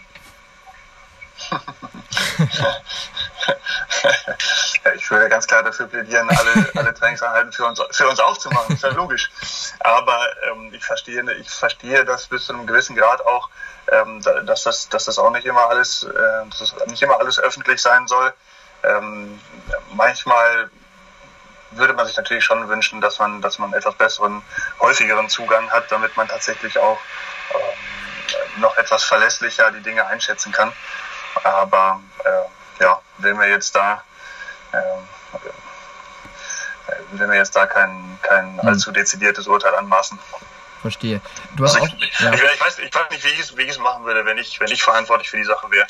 Ich 4.96 5.12
würde 5.12 5.30
ganz 5.30 5.48
klar 5.48 5.64
dafür 5.64 5.88
plädieren, 5.88 6.30
alle, 6.30 6.70
alle 6.76 6.94
Trainingseinheiten 6.94 7.52
für 7.52 7.66
uns, 7.66 7.82
für 7.92 8.08
uns 8.08 8.20
aufzumachen. 8.20 8.68
Das 8.70 8.78
ist 8.78 8.84
ja 8.84 8.90
logisch. 8.90 9.30
Aber 9.80 10.20
ähm, 10.50 10.74
ich 10.74 10.84
verstehe, 10.84 11.24
ich 11.34 11.50
verstehe 11.50 12.06
das 12.06 12.28
bis 12.28 12.46
zu 12.46 12.54
einem 12.54 12.66
gewissen 12.68 12.96
Grad 12.96 13.26
auch, 13.26 13.50
ähm, 13.92 14.22
dass 14.46 14.64
das, 14.64 14.90
dass 14.90 15.06
das 15.06 15.20
auch 15.20 15.32
nicht 15.32 15.46
immer 15.46 15.70
alles, 15.70 16.04
äh, 16.04 16.50
dass 16.50 16.60
das 16.60 16.76
nicht 16.88 17.02
immer 17.02 17.20
alles 17.20 17.40
öffentlich 17.40 17.82
sein 17.82 18.08
soll. 18.08 18.34
Ähm, 18.84 19.40
manchmal 19.94 20.70
würde 21.72 21.94
man 21.94 22.06
sich 22.06 22.16
natürlich 22.18 22.46
schon 22.46 22.68
wünschen, 22.70 23.02
dass 23.02 23.20
man, 23.20 23.42
dass 23.42 23.60
man 23.60 23.74
etwas 23.74 23.96
besseren, 23.96 24.42
häufigeren 24.80 25.30
Zugang 25.30 25.70
hat, 25.72 25.92
damit 25.92 26.16
man 26.16 26.28
tatsächlich 26.28 26.78
auch 26.80 27.00
ähm, 27.54 28.62
noch 28.62 28.78
etwas 28.78 29.04
verlässlicher 29.04 29.72
die 29.72 29.82
Dinge 29.82 30.06
einschätzen 30.06 30.52
kann. 30.52 30.72
Aber 31.44 32.02
äh, 32.24 32.84
ja, 32.84 33.00
wenn 33.18 33.40
wir 33.40 33.48
jetzt 33.50 33.76
da 33.76 34.04
äh, 34.72 34.78
wenn 37.12 37.30
wir 37.30 37.38
jetzt 37.38 37.56
da 37.56 37.66
kein, 37.66 38.20
kein 38.22 38.62
hm. 38.62 38.68
allzu 38.68 38.92
dezidiertes 38.92 39.48
Urteil 39.48 39.76
anmaßen. 39.76 40.20
Verstehe. 40.82 41.20
Du 41.56 41.64
hast 41.64 41.76
also 41.76 41.88
auch, 41.88 41.98
ich, 42.00 42.20
ja. 42.20 42.34
ich, 42.34 42.44
ich, 42.44 42.62
weiß, 42.62 42.80
ich 42.80 42.94
weiß 42.94 43.10
nicht, 43.10 43.24
wie 43.24 43.30
ich, 43.30 43.40
es, 43.40 43.58
wie 43.58 43.64
ich 43.64 43.70
es 43.70 43.80
machen 43.80 44.06
würde, 44.06 44.24
wenn 44.26 44.38
ich, 44.38 44.60
wenn 44.60 44.70
ich 44.70 44.84
verantwortlich 44.84 45.30
für 45.30 45.38
die 45.38 45.44
Sache 45.44 45.70
wäre. 45.72 45.88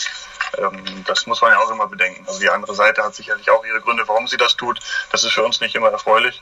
Ähm, 0.57 1.03
das 1.06 1.25
muss 1.25 1.42
man 1.42 1.51
ja 1.51 1.59
auch 1.59 1.69
immer 1.69 1.88
bedenken. 1.88 2.24
Also 2.27 2.39
die 2.39 2.50
andere 2.50 2.74
Seite 2.75 3.03
hat 3.03 3.13
sicherlich 3.13 3.50
auch 3.50 3.65
ihre 3.65 3.81
Gründe, 3.81 4.07
warum 4.07 4.27
sie 4.27 4.38
das 4.38 4.56
tut. 4.56 4.80
Das 5.12 5.24
ist 5.24 5.33
für 5.33 5.44
uns 5.44 5.59
nicht 5.59 5.75
immer 5.75 5.89
erfreulich. 5.89 6.41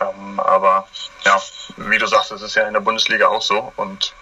Ähm, 0.00 0.40
aber 0.40 0.88
ja, 1.24 1.40
wie 1.76 1.98
du 1.98 2.06
sagst, 2.06 2.32
es 2.32 2.40
ist 2.40 2.54
ja 2.54 2.66
in 2.66 2.72
der 2.72 2.80
Bundesliga 2.80 3.28
auch 3.28 3.42
so 3.42 3.72
und 3.76 4.14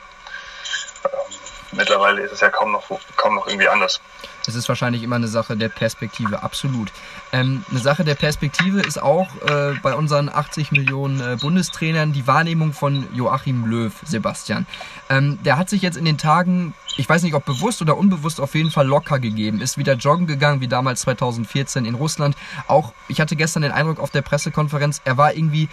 ähm, 1.05 1.38
mittlerweile 1.76 2.23
ist 2.23 2.33
es 2.33 2.40
ja 2.40 2.50
kaum 2.50 2.73
noch, 2.73 2.85
kaum 3.16 3.35
noch 3.35 3.47
irgendwie 3.47 3.69
anders. 3.69 4.00
Es 4.47 4.54
ist 4.54 4.69
wahrscheinlich 4.69 5.02
immer 5.02 5.16
eine 5.16 5.28
Sache 5.28 5.57
der 5.57 5.71
Perspektive, 5.71 6.43
absolut. 6.43 6.93
Ähm, 7.33 7.64
eine 7.71 7.81
Sache 7.81 8.04
der 8.04 8.14
Perspektive 8.14 8.81
ist 8.81 9.00
auch 9.00 9.28
äh, 9.47 9.75
bei 9.83 9.95
unseren 9.95 10.28
80 10.28 10.71
Millionen 10.73 11.21
äh, 11.21 11.37
Bundestrainern 11.40 12.12
die 12.12 12.26
Wahrnehmung 12.26 12.73
von 12.73 13.09
Joachim 13.14 13.66
Löw, 13.66 13.93
Sebastian. 14.04 14.66
Ähm, 15.09 15.38
der 15.45 15.57
hat 15.57 15.71
sich 15.71 15.81
jetzt 15.81 15.97
in 15.97 16.04
den 16.04 16.19
Tagen, 16.19 16.75
ich 16.97 17.09
weiß 17.09 17.23
nicht 17.23 17.35
ob 17.35 17.45
bewusst 17.47 17.81
oder 17.81 17.97
unbewusst, 17.97 18.40
auf 18.40 18.54
jeden 18.54 18.71
Fall 18.71 18.87
locker 18.87 19.19
gegeben. 19.19 19.61
Ist 19.61 19.78
wieder 19.78 19.95
joggen 19.95 20.26
gegangen, 20.26 20.61
wie 20.61 20.69
damals 20.69 21.00
2014 21.02 21.87
in 21.87 21.95
Russland. 21.95 22.37
Auch, 22.69 22.93
ich 23.09 23.21
hatte 23.21 23.37
gestern 23.37 23.62
den 23.62 23.73
Eindruck 23.73 23.99
auf 23.99 24.11
der 24.11 24.23
Pressekonferenz, 24.23 25.00
er 25.04 25.16
war 25.16 25.35
irgendwie 25.35 25.69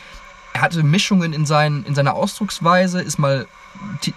er 0.53 0.61
hatte 0.61 0.83
Mischungen 0.83 1.33
in, 1.33 1.45
sein, 1.45 1.85
in 1.87 1.95
seiner 1.95 2.13
Ausdrucksweise, 2.13 3.01
ist 3.01 3.17
mal 3.17 3.47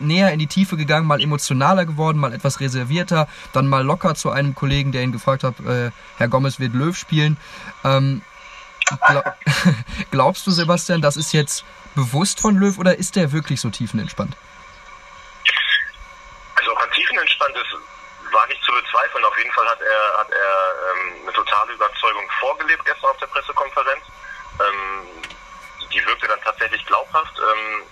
näher 0.01 0.33
in 0.33 0.39
die 0.39 0.47
Tiefe 0.47 0.77
gegangen, 0.77 1.07
mal 1.07 1.23
emotionaler 1.23 1.87
geworden, 1.87 2.19
mal 2.19 2.33
etwas 2.33 2.61
reservierter, 2.61 3.29
dann 3.53 3.67
mal 3.67 3.85
locker 3.85 4.15
zu 4.15 4.31
einem 4.31 4.55
Kollegen, 4.55 4.93
der 4.93 5.03
ihn 5.03 5.13
gefragt 5.13 5.45
hat, 5.45 5.61
äh, 5.61 5.91
Herr 6.19 6.29
Gomez 6.29 6.59
wird 6.59 6.75
Löw 6.75 6.97
spielen. 6.97 7.37
Ähm, 7.85 8.23
glaub, 9.07 9.25
glaubst 10.11 10.47
du, 10.47 10.51
Sebastian, 10.51 11.03
das 11.03 11.17
ist 11.17 11.33
jetzt 11.33 11.65
bewusst 11.95 12.41
von 12.41 12.57
Löw 12.57 12.79
oder 12.79 12.99
ist 12.99 13.17
der 13.17 13.33
wirklich 13.33 13.61
so 13.61 13.71
tiefenentspannt? 13.71 14.37
Also 16.57 16.73
ob 16.73 16.81
er 16.81 16.91
tiefenentspannt 16.91 17.57
ist, 17.57 18.33
wage 18.33 18.53
ich 18.53 18.61
zu 18.63 18.73
bezweifeln. 18.73 19.25
Auf 19.25 19.39
jeden 19.39 19.53
Fall 19.53 19.67
hat 19.67 19.81
er, 19.81 20.19
hat 20.19 20.31
er 20.31 20.91
ähm, 20.91 21.23
eine 21.23 21.33
totale 21.33 21.73
Überzeugung 21.73 22.29
vorgelebt 22.41 22.85
gestern 22.85 23.11
auf 23.11 23.19
der 23.19 23.27
Pressekonferenz. 23.27 24.03
Ähm, 24.61 25.24
die 25.95 26.05
wirkte 26.07 26.27
dann 26.27 26.41
tatsächlich 26.43 26.85
glaubhaft. 26.87 27.39
Ähm, 27.39 27.83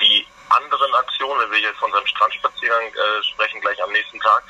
die 0.00 0.26
anderen 0.48 0.94
Aktionen, 0.94 1.40
wenn 1.40 1.50
wir 1.50 1.58
jetzt 1.58 1.78
von 1.78 1.90
seinem 1.92 2.06
Strandspaziergang 2.06 2.86
äh, 2.86 3.22
sprechen, 3.24 3.60
gleich 3.60 3.82
am 3.82 3.92
nächsten 3.92 4.20
Tag, 4.20 4.44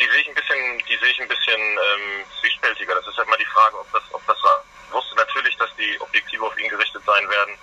die 0.00 0.06
sehe 0.06 0.20
ich 0.20 0.28
ein 0.28 0.34
bisschen, 0.34 0.78
die 0.78 0.96
sehe 0.96 1.10
ich 1.10 1.20
ein 1.20 1.28
bisschen 1.28 1.60
ähm, 1.60 2.24
zwiespältiger. 2.40 2.94
Das 2.94 3.06
ist 3.06 3.18
halt 3.18 3.28
mal 3.28 3.38
die 3.38 3.46
Frage, 3.46 3.78
ob 3.80 3.92
das, 3.92 4.02
ob 4.12 4.24
das 4.26 4.40
war. 4.42 4.64
Ich 4.86 4.92
wusste 4.92 5.16
natürlich, 5.16 5.56
dass 5.56 5.74
die 5.76 6.00
Objektive 6.00 6.46
auf 6.46 6.56
ihn 6.58 6.68
gerichtet 6.68 7.02
sein 7.04 7.28
werden. 7.28 7.58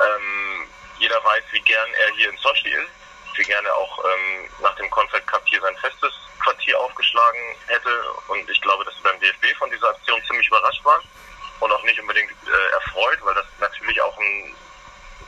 Ähm, 0.00 0.68
jeder 0.98 1.22
weiß, 1.24 1.42
wie 1.50 1.60
gern 1.60 1.92
er 1.94 2.14
hier 2.14 2.30
in 2.30 2.36
Sochi 2.38 2.68
ist. 2.68 2.90
irgendwie 3.26 3.44
gerne 3.44 3.74
auch 3.74 4.04
ähm, 4.04 4.48
nach 4.60 4.74
dem 4.76 4.88
Confed 4.90 5.26
Cup 5.26 5.42
hier 5.46 5.60
sein 5.60 5.76
festes 5.78 6.12
Quartier 6.42 6.78
aufgeschlagen 6.78 7.56
hätte. 7.66 8.12
Und 8.28 8.48
ich 8.48 8.60
glaube, 8.60 8.84
dass 8.84 8.94
sie 8.94 9.02
beim 9.02 9.18
DFB 9.20 9.56
von 9.58 9.70
dieser 9.70 9.88
Aktion 9.88 10.22
ziemlich 10.26 10.46
überrascht 10.46 10.84
waren 10.84 11.02
und 11.60 11.72
auch 11.72 11.82
nicht 11.84 12.00
unbedingt 12.00 12.30
äh, 12.30 12.74
erfreut, 12.74 13.18
weil 13.22 13.34
das 13.34 13.46
natürlich 13.58 14.00
auch 14.02 14.16
ein, 14.18 14.54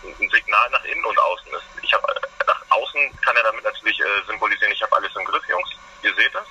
ein 0.05 0.31
Signal 0.31 0.71
nach 0.71 0.85
innen 0.85 1.05
und 1.05 1.19
außen 1.19 1.53
ist. 1.53 1.65
Ich 1.83 1.93
habe 1.93 2.07
nach 2.47 2.63
außen 2.71 3.21
kann 3.21 3.37
er 3.37 3.43
damit 3.45 3.65
natürlich 3.65 3.99
äh, 4.01 4.27
symbolisieren, 4.27 4.73
ich 4.73 4.83
habe 4.83 4.97
alles 4.97 5.15
im 5.17 5.25
Griff, 5.25 5.43
Jungs. 5.49 5.71
Ihr 6.03 6.15
seht 6.15 6.35
das. 6.35 6.47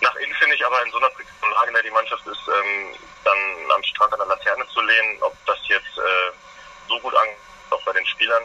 Nach 0.00 0.14
innen 0.16 0.34
finde 0.34 0.54
ich 0.54 0.64
aber 0.64 0.82
in 0.84 0.90
so 0.90 0.98
einer 0.98 1.08
Lage, 1.08 1.68
in 1.68 1.74
der 1.74 1.82
die 1.82 1.90
Mannschaft 1.90 2.26
ist, 2.26 2.48
ähm, 2.48 2.94
dann 3.24 3.70
am 3.74 3.82
Strand 3.82 4.12
an 4.12 4.18
der 4.18 4.28
Laterne 4.28 4.66
zu 4.68 4.80
lehnen, 4.80 5.22
ob 5.22 5.34
das 5.46 5.58
jetzt 5.68 5.98
äh, 5.98 6.32
so 6.88 6.98
gut 7.00 7.14
angeht, 7.14 7.36
auch 7.70 7.82
bei 7.82 7.92
den 7.92 8.06
Spielern, 8.06 8.44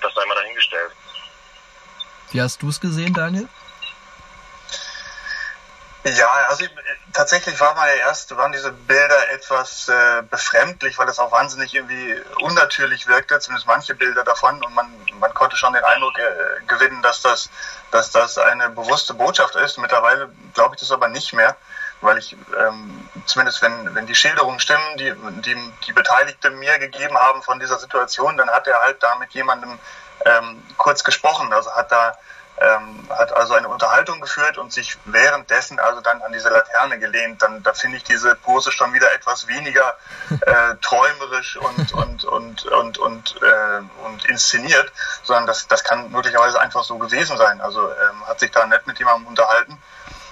das 0.00 0.14
sei 0.14 0.24
mal 0.26 0.34
dahingestellt. 0.34 0.92
Wie 2.30 2.40
hast 2.40 2.62
du 2.62 2.68
es 2.68 2.80
gesehen, 2.80 3.12
Daniel? 3.12 3.48
Ja, 6.02 6.28
also 6.48 6.64
tatsächlich 7.12 7.60
war 7.60 7.74
mal 7.74 7.88
erst, 7.88 8.34
waren 8.34 8.52
diese 8.52 8.72
Bilder 8.72 9.30
etwas 9.32 9.86
äh, 9.88 10.22
befremdlich, 10.22 10.98
weil 10.98 11.08
es 11.08 11.18
auch 11.18 11.30
wahnsinnig 11.30 11.74
irgendwie 11.74 12.16
unnatürlich 12.40 13.06
wirkte, 13.06 13.38
zumindest 13.38 13.66
manche 13.66 13.94
Bilder 13.94 14.24
davon. 14.24 14.64
Und 14.64 14.74
man, 14.74 14.86
man 15.18 15.34
konnte 15.34 15.58
schon 15.58 15.74
den 15.74 15.84
Eindruck 15.84 16.18
äh, 16.18 16.64
gewinnen, 16.66 17.02
dass 17.02 17.20
das, 17.20 17.50
dass 17.90 18.10
das 18.10 18.38
eine 18.38 18.70
bewusste 18.70 19.12
Botschaft 19.12 19.56
ist. 19.56 19.76
Mittlerweile 19.76 20.30
glaube 20.54 20.74
ich 20.74 20.80
das 20.80 20.90
aber 20.90 21.08
nicht 21.08 21.34
mehr, 21.34 21.54
weil 22.00 22.16
ich 22.16 22.34
ähm, 22.58 23.06
zumindest 23.26 23.60
wenn, 23.60 23.94
wenn 23.94 24.06
die 24.06 24.14
Schilderungen 24.14 24.58
stimmen, 24.58 24.96
die, 24.96 25.12
die 25.42 25.72
die 25.86 25.92
Beteiligte 25.92 26.48
mir 26.48 26.78
gegeben 26.78 27.18
haben 27.18 27.42
von 27.42 27.60
dieser 27.60 27.78
Situation, 27.78 28.38
dann 28.38 28.48
hat 28.48 28.66
er 28.66 28.80
halt 28.80 29.02
da 29.02 29.16
mit 29.16 29.32
jemandem 29.32 29.78
ähm, 30.24 30.62
kurz 30.78 31.04
gesprochen. 31.04 31.52
Also 31.52 31.70
hat 31.72 31.92
da 31.92 32.16
ähm, 32.60 33.08
hat 33.08 33.32
also 33.32 33.54
eine 33.54 33.68
Unterhaltung 33.68 34.20
geführt 34.20 34.58
und 34.58 34.72
sich 34.72 34.96
währenddessen 35.06 35.78
also 35.80 36.00
dann 36.00 36.20
an 36.22 36.32
diese 36.32 36.50
Laterne 36.50 36.98
gelehnt, 36.98 37.42
dann 37.42 37.62
da 37.62 37.72
finde 37.72 37.96
ich 37.96 38.04
diese 38.04 38.34
Pose 38.36 38.70
schon 38.70 38.92
wieder 38.92 39.12
etwas 39.14 39.46
weniger 39.46 39.96
äh, 40.30 40.74
träumerisch 40.82 41.56
und 41.56 41.92
und 41.92 42.24
und 42.24 42.64
und 42.66 42.98
und, 42.98 43.42
äh, 43.42 44.04
und 44.04 44.24
inszeniert, 44.26 44.92
sondern 45.22 45.46
das 45.46 45.68
das 45.68 45.84
kann 45.84 46.10
möglicherweise 46.10 46.60
einfach 46.60 46.84
so 46.84 46.98
gewesen 46.98 47.36
sein. 47.36 47.60
Also 47.60 47.88
ähm, 47.90 48.26
hat 48.26 48.40
sich 48.40 48.50
da 48.50 48.66
nett 48.66 48.86
mit 48.86 48.98
jemandem 48.98 49.26
unterhalten 49.28 49.80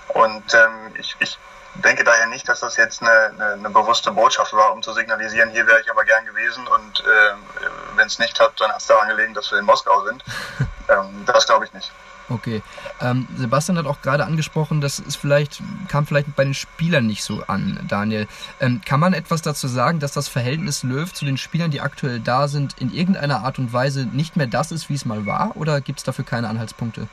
und 0.09 0.55
ähm, 0.55 0.95
ich, 0.99 1.17
ich 1.21 1.39
denke 1.75 2.05
daher 2.05 2.27
nicht, 2.27 2.49
dass 2.49 2.61
das 2.61 2.77
jetzt 2.77 3.03
eine, 3.03 3.11
eine, 3.11 3.53
eine 3.53 3.71
bewusste 3.71 4.11
Botschaft 4.11 4.53
war, 4.53 4.73
um 4.73 4.83
zu 4.83 4.93
signalisieren, 4.93 5.51
hier 5.51 5.67
wäre 5.67 5.81
ich 5.81 5.91
aber 5.91 6.05
gern 6.05 6.25
gewesen 6.27 6.67
und 6.67 7.01
äh, 7.01 7.67
wenn 7.97 8.07
es 8.07 8.19
nicht 8.19 8.41
hat, 8.41 8.53
dann 8.61 8.71
hat 8.71 8.81
es 8.81 8.87
daran 8.87 9.09
gelegen, 9.09 9.35
dass 9.35 9.51
wir 9.51 9.59
in 9.59 9.65
Moskau 9.65 10.05
sind. 10.05 10.23
Ähm, 10.91 11.27
das 11.27 11.45
glaube 11.45 11.67
ich 11.67 11.73
nicht. 11.75 11.93
Okay. 12.31 12.63
Ähm, 13.01 13.27
Sebastian 13.37 13.79
hat 13.79 13.87
auch 13.87 14.03
gerade 14.03 14.27
angesprochen, 14.27 14.81
dass 14.81 14.99
es 14.99 15.17
vielleicht 15.17 15.63
kam 15.89 16.07
vielleicht 16.07 16.35
bei 16.37 16.45
den 16.45 16.55
Spielern 16.55 17.07
nicht 17.07 17.23
so 17.23 17.43
an, 17.47 17.81
Daniel. 17.89 18.29
Ähm, 18.61 18.83
kann 18.85 19.01
man 19.01 19.15
etwas 19.15 19.41
dazu 19.43 19.67
sagen, 19.67 19.99
dass 19.99 20.13
das 20.13 20.29
Verhältnis 20.29 20.83
Löw 20.83 21.13
zu 21.13 21.25
den 21.25 21.39
Spielern, 21.39 21.71
die 21.71 21.81
aktuell 21.81 22.21
da 22.21 22.49
sind, 22.49 22.79
in 22.79 22.93
irgendeiner 22.93 23.45
Art 23.45 23.59
und 23.59 23.73
Weise 23.73 24.05
nicht 24.05 24.37
mehr 24.37 24.47
das 24.47 24.73
ist, 24.73 24.89
wie 24.91 24.95
es 24.95 25.05
mal 25.05 25.25
war? 25.25 25.53
Oder 25.55 25.81
gibt 25.81 26.01
es 26.01 26.05
dafür 26.05 26.25
keine 26.25 26.49
Anhaltspunkte? 26.49 27.09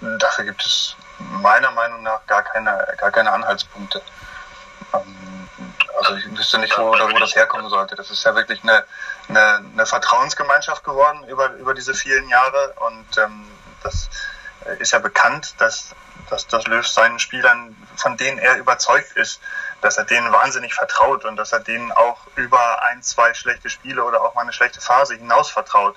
Dafür 0.00 0.44
gibt 0.44 0.64
es 0.64 0.96
meiner 1.18 1.70
Meinung 1.72 2.02
nach 2.02 2.24
gar 2.26 2.42
keine, 2.42 2.86
gar 2.98 3.10
keine 3.10 3.32
Anhaltspunkte. 3.32 4.02
Ähm, 4.94 5.48
also 5.98 6.14
ich 6.14 6.38
wüsste 6.38 6.58
nicht, 6.58 6.76
wo, 6.78 6.92
wo 6.92 7.18
das 7.18 7.34
herkommen 7.34 7.68
sollte. 7.68 7.96
Das 7.96 8.10
ist 8.10 8.24
ja 8.24 8.34
wirklich 8.34 8.62
eine, 8.62 8.84
eine, 9.28 9.64
eine 9.72 9.86
Vertrauensgemeinschaft 9.86 10.84
geworden 10.84 11.24
über, 11.28 11.52
über 11.54 11.74
diese 11.74 11.94
vielen 11.94 12.28
Jahre 12.28 12.74
und 12.86 13.18
ähm, 13.18 13.46
das 13.82 14.08
äh, 14.64 14.80
ist 14.80 14.92
ja 14.92 14.98
bekannt, 14.98 15.54
dass, 15.58 15.94
dass, 16.30 16.46
dass 16.46 16.66
Löw 16.66 16.86
seinen 16.86 17.18
Spielern, 17.18 17.76
von 17.96 18.16
denen 18.16 18.38
er 18.38 18.56
überzeugt 18.56 19.12
ist, 19.12 19.40
dass 19.80 19.96
er 19.96 20.04
denen 20.04 20.32
wahnsinnig 20.32 20.74
vertraut 20.74 21.24
und 21.24 21.36
dass 21.36 21.52
er 21.52 21.60
denen 21.60 21.92
auch 21.92 22.18
über 22.36 22.82
ein, 22.82 23.02
zwei 23.02 23.34
schlechte 23.34 23.70
Spiele 23.70 24.04
oder 24.04 24.22
auch 24.22 24.34
mal 24.34 24.42
eine 24.42 24.52
schlechte 24.52 24.80
Phase 24.80 25.14
hinaus 25.14 25.50
vertraut. 25.50 25.96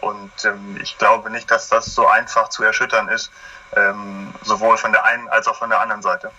Und 0.00 0.32
ähm, 0.44 0.78
ich 0.80 0.96
glaube 0.98 1.30
nicht, 1.30 1.50
dass 1.50 1.68
das 1.68 1.86
so 1.86 2.06
einfach 2.06 2.48
zu 2.48 2.62
erschüttern 2.62 3.08
ist, 3.08 3.30
ähm, 3.76 4.32
sowohl 4.42 4.76
von 4.78 4.92
der 4.92 5.04
einen 5.04 5.28
als 5.28 5.46
auch 5.48 5.56
von 5.56 5.70
der 5.70 5.80
anderen 5.80 6.02
Seite. 6.02 6.30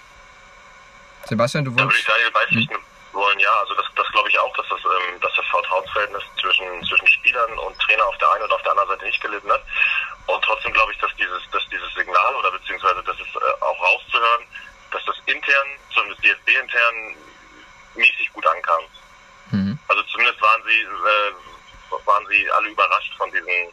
Sebastian, 1.25 1.65
du 1.65 1.75
wolltest. 1.75 2.07
Wollen, 3.13 3.39
ja, 3.39 3.53
also 3.59 3.75
das, 3.75 3.85
das 3.95 4.07
glaube 4.11 4.29
ich 4.29 4.39
auch, 4.39 4.53
dass 4.57 4.67
das, 4.69 4.79
ähm, 4.81 5.21
dass 5.21 5.31
das 5.35 5.45
Vertrauensverhältnis 5.45 6.23
zwischen, 6.41 6.83
zwischen 6.83 7.07
Spielern 7.07 7.57
und 7.59 7.77
Trainer 7.79 8.05
auf 8.05 8.17
der 8.17 8.31
einen 8.31 8.43
und 8.43 8.51
auf 8.51 8.61
der 8.63 8.71
anderen 8.71 8.89
Seite 8.89 9.05
nicht 9.05 9.21
gelitten 9.21 9.51
hat. 9.51 9.63
Und 10.27 10.43
trotzdem 10.43 10.73
glaube 10.73 10.91
ich, 10.93 10.97
dass 10.99 11.11
dieses, 11.15 11.41
dass 11.51 11.63
dieses 11.69 11.93
Signal 11.93 12.35
oder 12.35 12.51
beziehungsweise 12.51 13.03
das 13.03 13.19
ist 13.19 13.35
äh, 13.35 13.61
auch 13.61 13.79
rauszuhören, 13.81 14.45
dass 14.91 15.05
das 15.05 15.15
intern, 15.25 15.67
zumindest 15.93 16.23
DFB 16.23 16.49
intern, 16.59 17.15
mäßig 17.95 18.33
gut 18.33 18.47
ankam. 18.47 18.83
Mhm. 19.51 19.79
Also 19.87 20.01
zumindest 20.03 20.41
waren 20.41 20.63
sie, 20.65 20.81
äh, 20.81 22.05
waren 22.05 22.25
sie 22.27 22.49
alle 22.51 22.69
überrascht 22.69 23.13
von 23.17 23.29
diesen, 23.31 23.69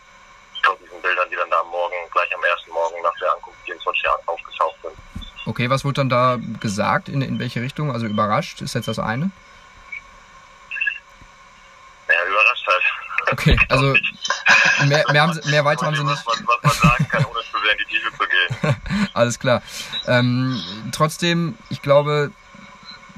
von 0.63 0.77
diesen 0.79 1.01
Bildern, 1.01 1.29
die 1.31 1.37
dann 1.37 1.51
da 1.51 1.61
am 1.61 1.69
Morgen, 1.69 1.97
gleich 2.11 2.35
am 2.35 2.45
ersten 2.45 2.71
Morgen 2.73 3.01
nach 3.03 3.17
der 3.19 3.33
Ankunft 3.33 3.61
hier 3.65 3.75
in 3.75 3.81
Sochi 3.81 4.07
aufgetaucht 4.27 4.77
sind. 4.83 4.97
Okay, 5.61 5.69
was 5.69 5.85
wurde 5.85 5.97
dann 5.97 6.09
da 6.09 6.39
gesagt? 6.59 7.11
In, 7.11 7.21
in 7.21 7.39
welche 7.39 7.61
Richtung? 7.61 7.93
Also 7.93 8.07
überrascht 8.07 8.63
ist 8.63 8.75
jetzt 8.75 8.89
das 8.89 8.99
eine? 8.99 9.31
Ja, 12.09 12.15
überrascht 12.27 12.67
halt. 12.67 12.83
Okay, 13.33 13.59
also 13.69 13.95
mehr, 14.87 15.05
mehr, 15.13 15.21
haben 15.21 15.35
sie, 15.35 15.51
mehr 15.51 15.63
weiter 15.67 15.85
haben 15.85 15.97
sie 15.97 16.03
nicht. 16.03 16.25
Was, 16.25 16.43
was 16.47 16.63
man 16.63 16.73
sagen 16.73 17.09
kann, 17.11 17.27
ohne 17.27 17.41
zu 17.41 17.59
sehr 17.63 17.73
in 17.73 17.79
die 17.79 17.85
Tiefe 17.95 18.11
zu 18.11 18.25
gehen. 18.27 18.77
Alles 19.13 19.39
klar. 19.39 19.63
Ähm, 20.07 20.59
trotzdem, 20.93 21.59
ich 21.69 21.83
glaube, 21.83 22.33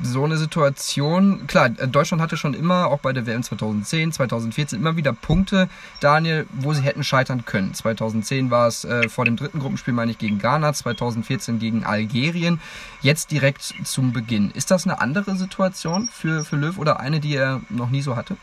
so 0.03 0.25
eine 0.25 0.37
Situation, 0.37 1.47
klar, 1.47 1.69
Deutschland 1.69 2.21
hatte 2.21 2.37
schon 2.37 2.55
immer, 2.55 2.89
auch 2.89 2.99
bei 2.99 3.13
der 3.13 3.27
WM 3.27 3.43
2010, 3.43 4.13
2014, 4.13 4.79
immer 4.79 4.97
wieder 4.97 5.13
Punkte, 5.13 5.69
Daniel, 6.01 6.47
wo 6.51 6.73
sie 6.73 6.83
hätten 6.83 7.05
scheitern 7.05 7.45
können. 7.45 7.73
2010 7.73 8.51
war 8.51 8.67
es 8.67 8.85
äh, 8.85 9.09
vor 9.09 9.25
dem 9.25 9.37
dritten 9.37 9.61
Gruppenspiel, 9.61 9.95
meine 9.95 10.11
ich, 10.11 10.19
gegen 10.19 10.39
Ghana, 10.39 10.73
2014 10.73 11.59
gegen 11.59 11.85
Algerien, 11.85 12.61
jetzt 13.01 13.31
direkt 13.31 13.75
zum 13.85 14.13
Beginn. 14.13 14.51
Ist 14.51 14.71
das 14.71 14.85
eine 14.85 15.01
andere 15.01 15.37
Situation 15.37 16.09
für, 16.13 16.45
für 16.45 16.57
Löw 16.57 16.79
oder 16.79 17.01
eine, 17.01 17.21
die 17.21 17.37
er 17.37 17.61
noch 17.69 17.91
nie 17.91 18.03
so 18.03 18.17
hatte? 18.17 18.37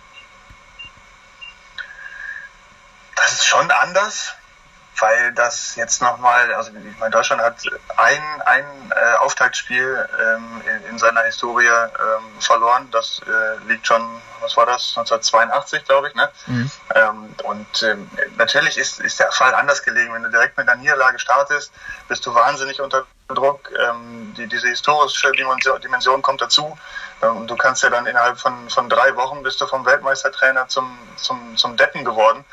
Das 3.16 3.34
ist 3.34 3.46
schon 3.46 3.70
anders, 3.70 4.34
weil 5.02 5.34
das 5.34 5.76
jetzt 5.76 6.02
nochmal, 6.02 6.54
also 6.54 6.72
ich 6.72 7.00
meine, 7.00 7.12
Deutschland 7.12 7.42
hat 7.42 7.56
ein, 7.98 8.22
ein 8.46 8.66
äh, 8.92 9.18
Auftaktspiel 9.18 10.08
ähm, 10.20 10.62
in, 10.66 10.92
in, 10.92 10.98
seiner 10.98 11.22
Historie 11.22 11.66
ähm, 11.66 12.24
verloren. 12.40 12.88
Das 12.92 13.22
äh, 13.26 13.68
liegt 13.68 13.88
schon, 13.88 14.02
was 14.42 14.58
war 14.58 14.66
das, 14.66 14.96
1982, 14.98 15.86
glaube 15.86 16.10
ich. 16.10 16.16
Ne? 16.16 16.30
Mhm. 16.48 16.72
Ähm, 16.96 17.36
und 17.44 17.84
ähm, 17.84 18.10
natürlich 18.38 18.78
ist, 18.78 19.00
ist 19.00 19.20
der 19.20 19.32
Fall 19.32 19.54
anders 19.54 19.84
gelegen. 19.84 20.14
Wenn 20.14 20.24
du 20.24 20.30
direkt 20.30 20.58
mit 20.58 20.68
einer 20.68 20.80
Niederlage 20.80 21.20
startest, 21.20 21.72
bist 22.08 22.26
du 22.26 22.34
wahnsinnig 22.34 22.82
unter 22.82 23.06
Druck. 23.28 23.70
Ähm, 23.80 24.34
die, 24.38 24.48
diese 24.48 24.68
historische 24.68 25.32
Dimension, 25.32 25.80
Dimension 25.82 26.22
kommt 26.22 26.42
dazu. 26.42 26.78
Ähm, 27.22 27.38
und 27.38 27.48
du 27.48 27.56
kannst 27.56 27.84
ja 27.84 27.90
dann 27.90 28.06
innerhalb 28.06 28.40
von, 28.40 28.70
von 28.70 28.90
drei 28.90 29.16
Wochen 29.16 29.44
bist 29.44 29.62
du 29.62 29.68
vom 29.68 29.86
Weltmeistertrainer 29.86 30.68
zum, 30.68 30.98
zum, 31.16 31.56
zum 31.58 31.78
Deppen 31.78 32.04
geworden 32.04 32.46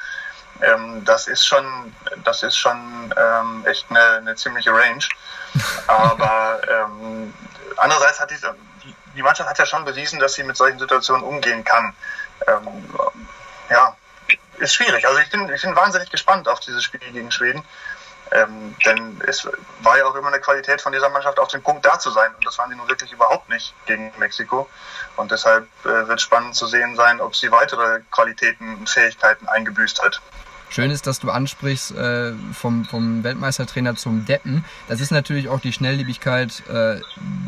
ähm, 0.62 1.04
das 1.04 1.26
ist 1.26 1.46
schon, 1.46 1.94
das 2.24 2.42
ist 2.42 2.56
schon 2.56 3.14
ähm, 3.16 3.64
echt 3.66 3.86
eine, 3.90 4.18
eine, 4.18 4.36
ziemliche 4.36 4.72
Range. 4.72 5.04
Aber 5.86 6.60
ähm, 6.70 7.32
andererseits 7.76 8.20
hat 8.20 8.30
die, 8.30 8.94
die 9.14 9.22
Mannschaft 9.22 9.48
hat 9.48 9.58
ja 9.58 9.66
schon 9.66 9.84
bewiesen, 9.84 10.18
dass 10.18 10.34
sie 10.34 10.44
mit 10.44 10.56
solchen 10.56 10.78
Situationen 10.78 11.24
umgehen 11.24 11.64
kann. 11.64 11.94
Ähm, 12.46 12.84
ja, 13.70 13.96
ist 14.58 14.74
schwierig. 14.74 15.06
Also 15.06 15.20
ich 15.20 15.30
bin, 15.30 15.48
ich 15.52 15.62
bin 15.62 15.76
wahnsinnig 15.76 16.10
gespannt 16.10 16.48
auf 16.48 16.60
dieses 16.60 16.84
Spiel 16.84 17.00
gegen 17.00 17.30
Schweden. 17.30 17.62
Ähm, 18.32 18.74
denn 18.84 19.20
es 19.26 19.48
war 19.82 19.98
ja 19.98 20.04
auch 20.06 20.14
immer 20.16 20.28
eine 20.28 20.40
Qualität 20.40 20.80
von 20.80 20.92
dieser 20.92 21.08
Mannschaft, 21.10 21.38
auf 21.38 21.48
dem 21.48 21.62
Punkt 21.62 21.86
da 21.86 21.98
zu 21.98 22.10
sein. 22.10 22.34
Und 22.34 22.44
das 22.44 22.58
waren 22.58 22.70
sie 22.70 22.76
nun 22.76 22.88
wirklich 22.88 23.12
überhaupt 23.12 23.48
nicht 23.48 23.72
gegen 23.86 24.12
Mexiko. 24.18 24.68
Und 25.16 25.30
deshalb 25.30 25.68
äh, 25.84 26.08
wird 26.08 26.20
spannend 26.20 26.56
zu 26.56 26.66
sehen 26.66 26.96
sein, 26.96 27.20
ob 27.20 27.36
sie 27.36 27.50
weitere 27.52 28.00
Qualitäten 28.10 28.76
und 28.78 28.90
Fähigkeiten 28.90 29.48
eingebüßt 29.48 30.02
hat. 30.02 30.20
Schön 30.68 30.90
ist, 30.90 31.06
dass 31.06 31.20
du 31.20 31.30
ansprichst 31.30 31.92
äh, 31.92 32.32
vom, 32.52 32.84
vom 32.84 33.22
Weltmeistertrainer 33.22 33.96
zum 33.96 34.24
Deppen. 34.26 34.64
Das 34.88 35.00
ist 35.00 35.10
natürlich 35.10 35.48
auch 35.48 35.60
die 35.60 35.72
Schnelllebigkeit, 35.72 36.62
äh, 36.68 37.00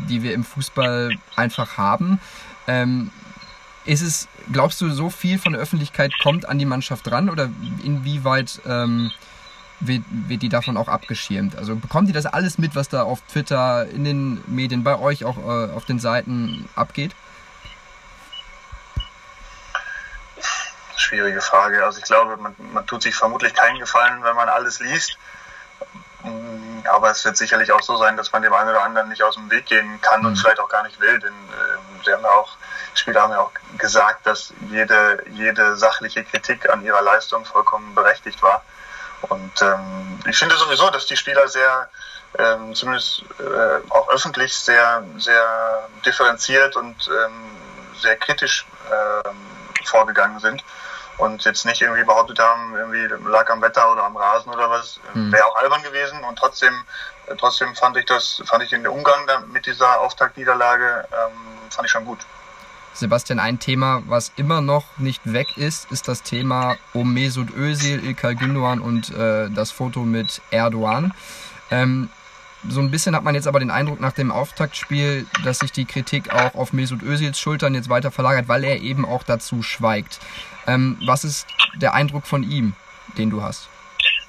die 0.07 0.23
wir 0.23 0.33
im 0.33 0.43
Fußball 0.43 1.11
einfach 1.35 1.77
haben. 1.77 2.19
Ähm, 2.67 3.11
ist 3.85 4.01
es, 4.01 4.27
glaubst 4.51 4.79
du, 4.81 4.89
so 4.89 5.09
viel 5.09 5.37
von 5.37 5.53
der 5.53 5.61
Öffentlichkeit 5.61 6.13
kommt 6.21 6.47
an 6.47 6.59
die 6.59 6.65
Mannschaft 6.65 7.11
ran 7.11 7.29
oder 7.29 7.49
inwieweit 7.83 8.61
ähm, 8.65 9.11
wird, 9.79 10.03
wird 10.09 10.41
die 10.41 10.49
davon 10.49 10.77
auch 10.77 10.87
abgeschirmt? 10.87 11.55
Also 11.55 11.75
bekommt 11.75 12.07
ihr 12.07 12.13
das 12.13 12.25
alles 12.25 12.57
mit, 12.57 12.75
was 12.75 12.89
da 12.89 13.03
auf 13.03 13.21
Twitter, 13.21 13.87
in 13.89 14.03
den 14.03 14.41
Medien, 14.47 14.83
bei 14.83 14.97
euch 14.97 15.25
auch 15.25 15.37
äh, 15.37 15.71
auf 15.71 15.85
den 15.85 15.99
Seiten 15.99 16.69
abgeht? 16.75 17.15
Schwierige 21.09 21.41
Frage. 21.41 21.83
Also 21.83 21.99
ich 21.99 22.05
glaube, 22.05 22.37
man, 22.37 22.55
man 22.71 22.85
tut 22.85 23.01
sich 23.01 23.15
vermutlich 23.15 23.53
keinen 23.53 23.79
Gefallen, 23.79 24.23
wenn 24.23 24.35
man 24.35 24.47
alles 24.47 24.79
liest. 24.79 25.17
Mm, 26.23 26.85
aber 26.85 27.09
es 27.11 27.25
wird 27.25 27.37
sicherlich 27.37 27.71
auch 27.71 27.81
so 27.81 27.97
sein, 27.97 28.15
dass 28.15 28.31
man 28.31 28.43
dem 28.43 28.53
einen 28.53 28.69
oder 28.69 28.83
anderen 28.83 29.09
nicht 29.09 29.23
aus 29.23 29.35
dem 29.35 29.49
Weg 29.49 29.65
gehen 29.65 29.99
kann 30.01 30.25
und 30.25 30.33
mhm. 30.33 30.37
vielleicht 30.37 30.59
auch 30.59 30.69
gar 30.69 30.83
nicht 30.83 30.99
will. 30.99 31.19
Denn 31.19 31.33
äh, 31.33 32.05
sie 32.05 32.13
haben 32.13 32.23
ja 32.23 32.29
auch, 32.29 32.55
die 32.93 32.99
Spieler 32.99 33.23
haben 33.23 33.31
ja 33.31 33.39
auch 33.39 33.51
gesagt, 33.77 34.25
dass 34.27 34.53
jede, 34.69 35.23
jede 35.31 35.75
sachliche 35.75 36.23
Kritik 36.23 36.69
an 36.69 36.83
ihrer 36.83 37.01
Leistung 37.01 37.43
vollkommen 37.43 37.95
berechtigt 37.95 38.41
war. 38.43 38.63
Und 39.21 39.61
ähm, 39.61 40.19
ich 40.27 40.37
finde 40.37 40.55
sowieso, 40.55 40.89
dass 40.91 41.05
die 41.07 41.17
Spieler 41.17 41.47
sehr, 41.47 41.89
ähm, 42.37 42.75
zumindest 42.75 43.23
äh, 43.39 43.89
auch 43.89 44.09
öffentlich 44.09 44.53
sehr, 44.53 45.03
sehr 45.17 45.89
differenziert 46.05 46.75
und 46.75 47.09
ähm, 47.09 47.51
sehr 47.99 48.15
kritisch 48.17 48.65
ähm, 48.91 49.35
vorgegangen 49.85 50.39
sind 50.39 50.63
und 51.19 51.43
jetzt 51.45 51.65
nicht 51.65 51.81
irgendwie 51.81 52.03
behauptet 52.03 52.39
haben, 52.39 52.75
irgendwie 52.75 53.07
lag 53.29 53.49
am 53.49 53.61
Wetter 53.61 53.91
oder 53.91 54.03
am 54.05 54.15
Rasen 54.15 54.51
oder 54.51 54.69
was, 54.69 54.99
mhm. 55.13 55.31
wäre 55.31 55.45
auch 55.45 55.55
albern 55.57 55.83
gewesen 55.83 56.23
und 56.23 56.37
trotzdem, 56.37 56.73
äh, 57.27 57.35
trotzdem 57.35 57.75
fand 57.75 57.97
ich 57.97 58.05
das, 58.05 58.41
fand 58.45 58.63
ich 58.63 58.69
den 58.69 58.87
Umgang 58.87 59.19
mit 59.51 59.65
dieser 59.65 59.99
Auftaktniederlage, 59.99 61.07
ähm, 61.11 61.37
fand 61.69 61.85
ich 61.85 61.91
schon 61.91 62.05
gut. 62.05 62.19
Sebastian, 62.93 63.39
ein 63.39 63.59
Thema, 63.59 64.01
was 64.07 64.31
immer 64.35 64.61
noch 64.61 64.85
nicht 64.97 65.21
weg 65.31 65.57
ist, 65.57 65.91
ist 65.91 66.07
das 66.07 66.23
Thema 66.23 66.75
um 66.93 67.13
Mesut 67.13 67.49
Özil, 67.55 68.03
İlkay 68.03 68.35
Gündoğan 68.35 68.79
und 68.79 69.11
äh, 69.11 69.49
das 69.49 69.71
Foto 69.71 70.01
mit 70.01 70.41
Erdogan. 70.51 71.13
Ähm, 71.71 72.09
so 72.67 72.81
ein 72.81 72.91
bisschen 72.91 73.15
hat 73.15 73.23
man 73.23 73.35
jetzt 73.35 73.47
aber 73.47 73.59
den 73.59 73.71
Eindruck 73.71 73.99
nach 73.99 74.11
dem 74.11 74.31
Auftaktspiel, 74.31 75.25
dass 75.43 75.59
sich 75.59 75.71
die 75.71 75.85
Kritik 75.85 76.33
auch 76.33 76.55
auf 76.55 76.73
Mesut 76.73 77.01
Özils 77.01 77.39
Schultern 77.39 77.73
jetzt 77.73 77.89
weiter 77.89 78.11
verlagert, 78.11 78.47
weil 78.47 78.63
er 78.63 78.81
eben 78.81 79.05
auch 79.05 79.23
dazu 79.23 79.63
schweigt. 79.63 80.19
Ähm, 80.67 80.97
was 81.05 81.23
ist 81.23 81.47
der 81.75 81.93
Eindruck 81.93 82.27
von 82.27 82.43
ihm, 82.43 82.75
den 83.17 83.29
du 83.29 83.41
hast? 83.41 83.69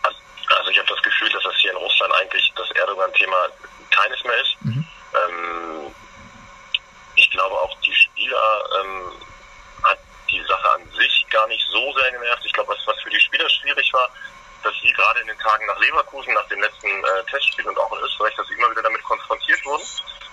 Also 0.02 0.70
ich 0.70 0.78
habe 0.78 0.88
das 0.88 1.02
Gefühl, 1.02 1.28
dass 1.30 1.42
das 1.42 1.56
hier 1.56 1.72
in 1.72 1.76
Russland 1.76 2.12
eigentlich 2.20 2.52
das 2.56 2.70
Erdogan-Thema 2.70 3.36
keines 3.90 4.24
mehr 4.24 4.40
ist. 4.40 4.56
Mhm. 4.60 4.84
Ähm, 5.14 5.94
ich 7.16 7.30
glaube 7.30 7.54
auch 7.56 7.76
die 7.80 7.94
Spieler 7.94 8.64
ähm, 8.80 9.12
hat 9.82 9.98
die 10.30 10.42
Sache 10.42 10.70
an 10.70 10.82
sich 10.96 11.26
gar 11.30 11.46
nicht 11.48 11.64
so 11.70 11.92
sehr 11.98 12.12
genervt. 12.12 12.44
Ich 12.44 12.52
glaube, 12.52 12.72
was, 12.72 12.86
was 12.86 13.00
für 13.02 13.10
die 13.10 13.20
Spieler 13.20 13.48
schwierig 13.50 13.92
war, 13.92 14.08
dass 14.62 14.74
sie 14.82 14.92
gerade 14.92 15.20
in 15.20 15.28
den 15.28 15.38
Tagen 15.38 15.66
nach 15.66 15.78
Leverkusen, 15.78 16.34
nach 16.34 16.46
dem 16.48 16.60
letzten 16.60 16.88
äh, 16.88 17.24
Testspiel 17.30 17.66
und 17.66 17.78
auch 17.78 17.92
in 17.92 18.04
Österreich, 18.04 18.34
dass 18.36 18.46
sie 18.48 18.54
immer 18.54 18.70
wieder 18.70 18.82
damit 18.82 19.02
konfrontiert 19.02 19.64
wurden 19.64 19.84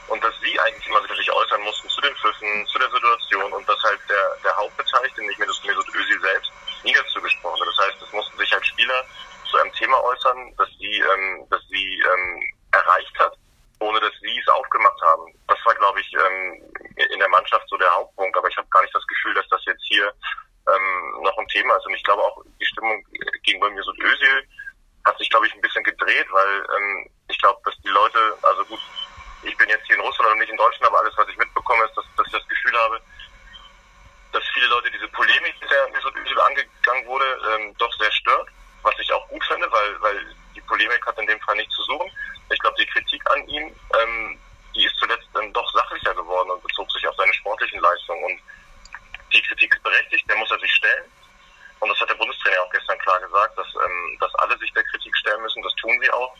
und 0.07 0.24
dass 0.24 0.34
sie 0.41 0.60
eigentlich 0.60 0.88
immer 0.88 1.03
wieder 1.03 1.15
sich 1.15 1.31
äußern 1.31 1.62
mussten 1.62 1.89
zu 1.89 2.01
den 2.01 2.15
Pfiffen, 2.15 2.67
zu 2.67 2.79
der 2.79 2.89
Situation 2.89 3.53
und 3.53 3.67
dass 3.67 3.81
halt 3.84 4.00
der, 4.10 4.38
der 4.43 4.55
Hauptbeteiligte, 4.57 5.22
nicht 5.22 5.39
Mesut 5.39 5.96
Özil 5.96 6.22
selbst, 6.22 6.51
nie 6.84 6.93
dazu 6.93 7.22
gesprochen 7.22 7.60
hat. 7.60 7.67
Das 7.67 7.88
heißt, 7.88 8.01
es 8.01 8.13
mussten 8.13 8.38
sich 8.38 8.51
halt 8.51 8.65
Spieler 8.65 9.03
zu 9.50 9.57
einem 9.57 9.74
Thema 9.74 10.01
äußern, 10.03 10.53
das 10.57 10.69
sie, 10.79 11.00
ähm, 11.00 11.46
das 11.50 11.62
sie 11.69 12.00
ähm, 12.00 12.53
erreicht 12.72 13.19
hat, 13.19 13.34
ohne 13.79 14.00
dass 14.00 14.13
sie 14.22 14.38
es 14.39 14.48
aufgemacht 14.50 15.01
haben. 15.01 15.34
Das 15.48 15.57
war, 15.65 15.75
glaube 15.75 16.00
ich, 16.01 16.13
ähm, 16.13 16.63
in 16.96 17.19
der 17.19 17.29
Mannschaft 17.29 17.67
so 17.69 17.77
der 17.77 17.93
Hauptpunkt. 17.93 18.36
Aber 18.38 18.48
ich 18.48 18.57
habe 18.57 18.67
gar 18.69 18.81
nicht 18.81 18.96
das 18.96 19.05
Gefühl, 19.07 19.34
dass 19.36 19.48
das 19.50 19.63
jetzt 19.65 19.84
hier 19.88 20.12
ähm, 20.67 21.22
noch 21.22 21.38
ein 21.38 21.48
Thema 21.48 21.75
ist. 21.75 21.86
Und 21.86 21.93
ich 21.93 22.03
glaube 22.03 22.24
auch, 22.24 22.41
die 22.60 22.65
Stimmung 22.65 23.03
gegenüber 23.43 23.69
Mesut 23.69 23.98
Özil 24.00 24.48
hat 25.05 25.17
sich, 25.17 25.29
glaube 25.29 25.48
ich, 25.48 25.53
ein 25.53 25.62
bisschen 25.62 25.84
gedreht, 25.84 26.27
weil 26.31 26.67
ähm, 26.75 27.10
ich 27.29 27.39
glaube, 27.39 27.62
dass 27.63 27.75
die 27.81 27.89
Leute, 27.89 28.38
also 28.41 28.65
gut, 28.65 28.79
ich 29.43 29.55
bin 29.57 29.69
jetzt 29.69 29.86
hier 29.86 29.96
in 29.96 30.01
Russland 30.01 30.31
und 30.31 30.39
nicht 30.39 30.50
in 30.50 30.57
Deutschland, 30.57 30.91
aber 30.91 31.00
alles, 31.00 31.15
was 31.15 31.29
ich 31.29 31.38
mitbekomme, 31.38 31.86
ist, 31.86 31.96
dass, 31.96 32.05
dass 32.17 32.27
ich 32.27 32.34
das 32.34 32.48
Gefühl 32.48 32.77
habe, 32.77 33.00
dass 34.34 34.43
viele 34.53 34.67
Leute 34.67 34.91
diese 34.91 35.07
Polemik, 35.10 35.55
die 35.62 35.67
der 35.67 35.88
Mesut 35.89 36.15
Özil 36.15 36.41
angegangen 36.41 37.05
wurde, 37.05 37.39
ähm, 37.53 37.74
doch 37.77 37.93
sehr 37.98 38.12
stört, 38.12 38.50
was 38.81 38.98
finde, 39.58 39.72
weil, 39.72 40.02
weil 40.02 40.36
die 40.56 40.62
Polemik 40.62 41.06
hat 41.06 41.18
in 41.18 41.28
dem 41.28 41.40
Fall 41.42 41.56
nichts 41.56 41.76
zu 41.76 41.84
suchen. 41.84 42.10
Ich 42.52 42.60
glaube, 42.60 42.78
die 42.80 42.86
Kritik 42.86 43.22
an 43.32 43.48
ihm, 43.48 43.74
ähm, 44.02 44.40
die 44.76 44.86
ist 44.86 44.96
zuletzt 44.98 45.28
dann 45.34 45.52
doch 45.54 45.70
sachlicher 45.74 46.14
geworden 46.14 46.52
und 46.52 46.64
bezog 46.64 46.90
sich 46.92 47.08
auf 47.08 47.16
seine 47.16 47.34
sportlichen 47.34 47.80
Leistungen. 47.82 48.24
Und 48.24 48.40
die 49.34 49.42
Kritik 49.42 49.74
ist 49.74 49.84
berechtigt, 49.84 50.30
der 50.30 50.38
muss 50.38 50.52
er 50.52 50.60
sich 50.60 50.72
stellen. 50.72 51.06
Und 51.80 51.90
das 51.90 52.00
hat 52.00 52.10
der 52.10 52.16
Bundestrainer 52.16 52.62
auch 52.62 52.72
gestern 52.72 52.98
klar 53.00 53.20
gesagt, 53.20 53.58
dass, 53.58 53.68
ähm, 53.68 54.18
dass 54.20 54.34
alle 54.36 54.58
sich 54.58 54.72
der 54.74 54.84
Kritik 54.84 55.16
stellen 55.18 55.42
müssen. 55.42 55.62
Das 55.64 55.75
tun 55.75 56.00
sie 56.01 56.12
auch. 56.12 56.36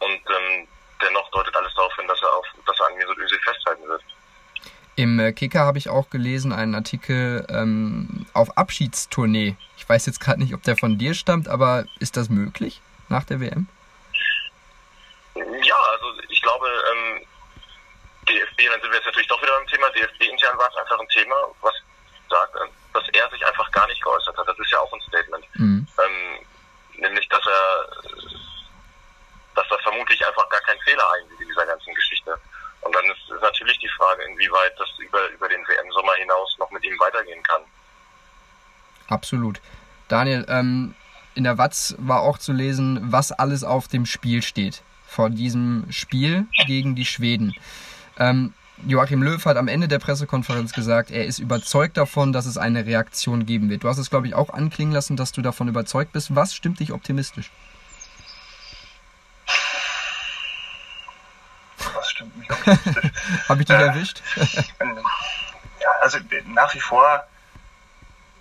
Und 0.00 0.22
ähm, 0.30 0.68
dennoch 1.00 1.30
deutet 1.30 1.54
alles 1.56 1.74
darauf 1.74 1.94
hin, 1.96 2.08
dass 2.08 2.20
er, 2.22 2.32
auf, 2.34 2.46
dass 2.66 2.80
er 2.80 2.86
an 2.86 2.96
Mesut 2.96 3.18
Özil 3.18 3.40
festhalten 3.40 3.86
wird. 3.86 4.02
Im 4.96 5.18
äh, 5.18 5.32
Kicker 5.32 5.60
habe 5.60 5.78
ich 5.78 5.88
auch 5.88 6.10
gelesen, 6.10 6.52
einen 6.52 6.74
Artikel 6.74 7.46
ähm, 7.48 8.26
auf 8.34 8.56
Abschiedstournee. 8.58 9.56
Ich 9.90 9.94
weiß 9.94 10.06
jetzt 10.06 10.20
gerade 10.20 10.38
nicht, 10.38 10.54
ob 10.54 10.62
der 10.62 10.76
von 10.76 10.98
dir 10.98 11.14
stammt, 11.14 11.48
aber 11.48 11.84
ist 11.98 12.16
das 12.16 12.28
möglich 12.28 12.80
nach 13.08 13.24
der 13.24 13.40
WM? 13.40 13.66
Ja, 15.34 15.80
also 15.90 16.22
ich 16.28 16.40
glaube, 16.40 16.68
ähm, 16.92 17.26
DFB, 18.28 18.70
dann 18.70 18.80
sind 18.80 18.90
wir 18.92 18.98
jetzt 18.98 19.06
natürlich 19.06 19.26
doch 19.26 19.42
wieder 19.42 19.58
beim 19.58 19.66
Thema, 19.66 19.90
DFB 19.90 20.30
intern 20.30 20.56
war 20.58 20.68
es 20.70 20.76
einfach 20.76 21.00
ein 21.00 21.08
Thema, 21.08 21.34
was 21.60 21.74
sagt, 22.28 22.54
dass 22.94 23.02
er 23.08 23.30
sich 23.30 23.44
einfach 23.44 23.68
gar 23.72 23.88
nicht 23.88 24.00
geäußert 24.00 24.38
hat. 24.38 24.46
Das 24.46 24.56
ist 24.60 24.70
ja 24.70 24.78
auch 24.78 24.92
ein 24.92 25.00
Statement. 25.00 25.44
Mhm. 25.54 25.88
Ähm, 25.98 26.46
nämlich, 27.02 27.28
dass 27.28 27.44
er, 27.44 27.86
dass 29.56 29.66
er 29.72 29.78
vermutlich 29.80 30.24
einfach 30.24 30.48
gar 30.50 30.60
keinen 30.60 30.80
Fehler 30.82 31.04
einsieht 31.18 31.40
in 31.40 31.48
dieser 31.48 31.66
ganzen 31.66 31.92
Geschichte. 31.96 32.38
Und 32.82 32.94
dann 32.94 33.04
ist, 33.06 33.28
ist 33.28 33.42
natürlich 33.42 33.78
die 33.78 33.90
Frage, 33.98 34.22
inwieweit 34.22 34.78
das 34.78 34.88
über, 34.98 35.26
über 35.30 35.48
den 35.48 35.66
WM-Sommer 35.66 36.14
hinaus 36.14 36.56
noch 36.58 36.70
mit 36.70 36.84
ihm 36.84 36.96
weitergehen 37.00 37.42
kann. 37.42 37.62
Absolut. 39.08 39.60
Daniel, 40.10 40.44
ähm, 40.48 40.94
in 41.34 41.44
der 41.44 41.56
Watz 41.56 41.94
war 41.98 42.20
auch 42.20 42.36
zu 42.36 42.52
lesen, 42.52 42.98
was 43.02 43.32
alles 43.32 43.64
auf 43.64 43.88
dem 43.88 44.04
Spiel 44.04 44.42
steht 44.42 44.82
vor 45.10 45.28
diesem 45.28 45.86
Spiel 45.90 46.46
gegen 46.66 46.94
die 46.94 47.04
Schweden. 47.04 47.52
Ähm, 48.16 48.54
Joachim 48.86 49.22
Löw 49.22 49.44
hat 49.44 49.56
am 49.56 49.66
Ende 49.66 49.88
der 49.88 49.98
Pressekonferenz 49.98 50.72
gesagt, 50.72 51.10
er 51.10 51.24
ist 51.26 51.40
überzeugt 51.40 51.96
davon, 51.96 52.32
dass 52.32 52.46
es 52.46 52.56
eine 52.56 52.86
Reaktion 52.86 53.44
geben 53.44 53.68
wird. 53.70 53.82
Du 53.82 53.88
hast 53.88 53.98
es, 53.98 54.08
glaube 54.08 54.28
ich, 54.28 54.34
auch 54.34 54.50
anklingen 54.50 54.94
lassen, 54.94 55.16
dass 55.16 55.32
du 55.32 55.42
davon 55.42 55.66
überzeugt 55.66 56.12
bist. 56.12 56.34
Was 56.34 56.54
stimmt 56.54 56.78
dich 56.78 56.92
optimistisch? 56.92 57.50
Was 61.94 62.10
stimmt 62.10 62.38
mich 62.38 62.50
optimistisch? 62.52 63.48
Habe 63.48 63.60
ich 63.62 63.66
dich 63.66 63.76
äh, 63.76 63.86
erwischt? 63.86 64.22
ja, 64.36 65.90
also 66.02 66.18
nach 66.46 66.72
wie 66.72 66.80
vor 66.80 67.24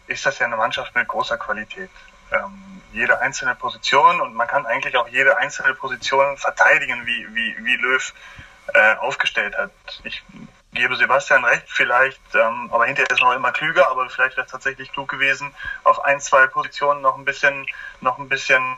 ist 0.10 0.26
das 0.26 0.40
ja 0.40 0.46
eine 0.46 0.58
Mannschaft 0.58 0.94
mit 0.96 1.08
großer 1.08 1.38
Qualität. 1.38 1.90
Ähm, 2.32 2.82
jede 2.92 3.20
einzelne 3.22 3.56
Position 3.56 4.20
und 4.22 4.34
man 4.34 4.48
kann 4.48 4.66
eigentlich 4.66 4.98
auch 4.98 5.08
jede 5.08 5.38
einzelne 5.38 5.74
Position 5.76 6.38
verteidigen, 6.38 7.06
wie, 7.06 7.28
wie, 7.34 7.56
wie 7.64 7.76
Löw 7.78 8.14
äh, 8.74 8.96
aufgestellt 8.96 9.58
hat. 9.58 9.72
Ich 10.04 10.24
gebe 10.74 10.96
Sebastian 10.96 11.46
recht, 11.46 11.66
vielleicht, 11.68 12.22
ähm, 12.36 12.70
aber 12.72 12.86
hinterher 12.86 13.10
ist 13.12 13.22
er 13.22 13.28
noch 13.28 13.36
immer 13.36 13.52
klüger, 13.52 13.90
aber 13.90 14.10
vielleicht 14.10 14.38
wäre 14.38 14.46
es 14.46 14.52
tatsächlich 14.52 14.92
klug 14.92 15.10
gewesen, 15.10 15.54
auf 15.84 16.04
ein, 16.04 16.20
zwei 16.20 16.48
Positionen 16.48 17.02
noch 17.02 17.18
ein 17.18 17.26
bisschen, 17.26 17.66
noch 18.02 18.18
ein 18.20 18.30
bisschen, 18.30 18.78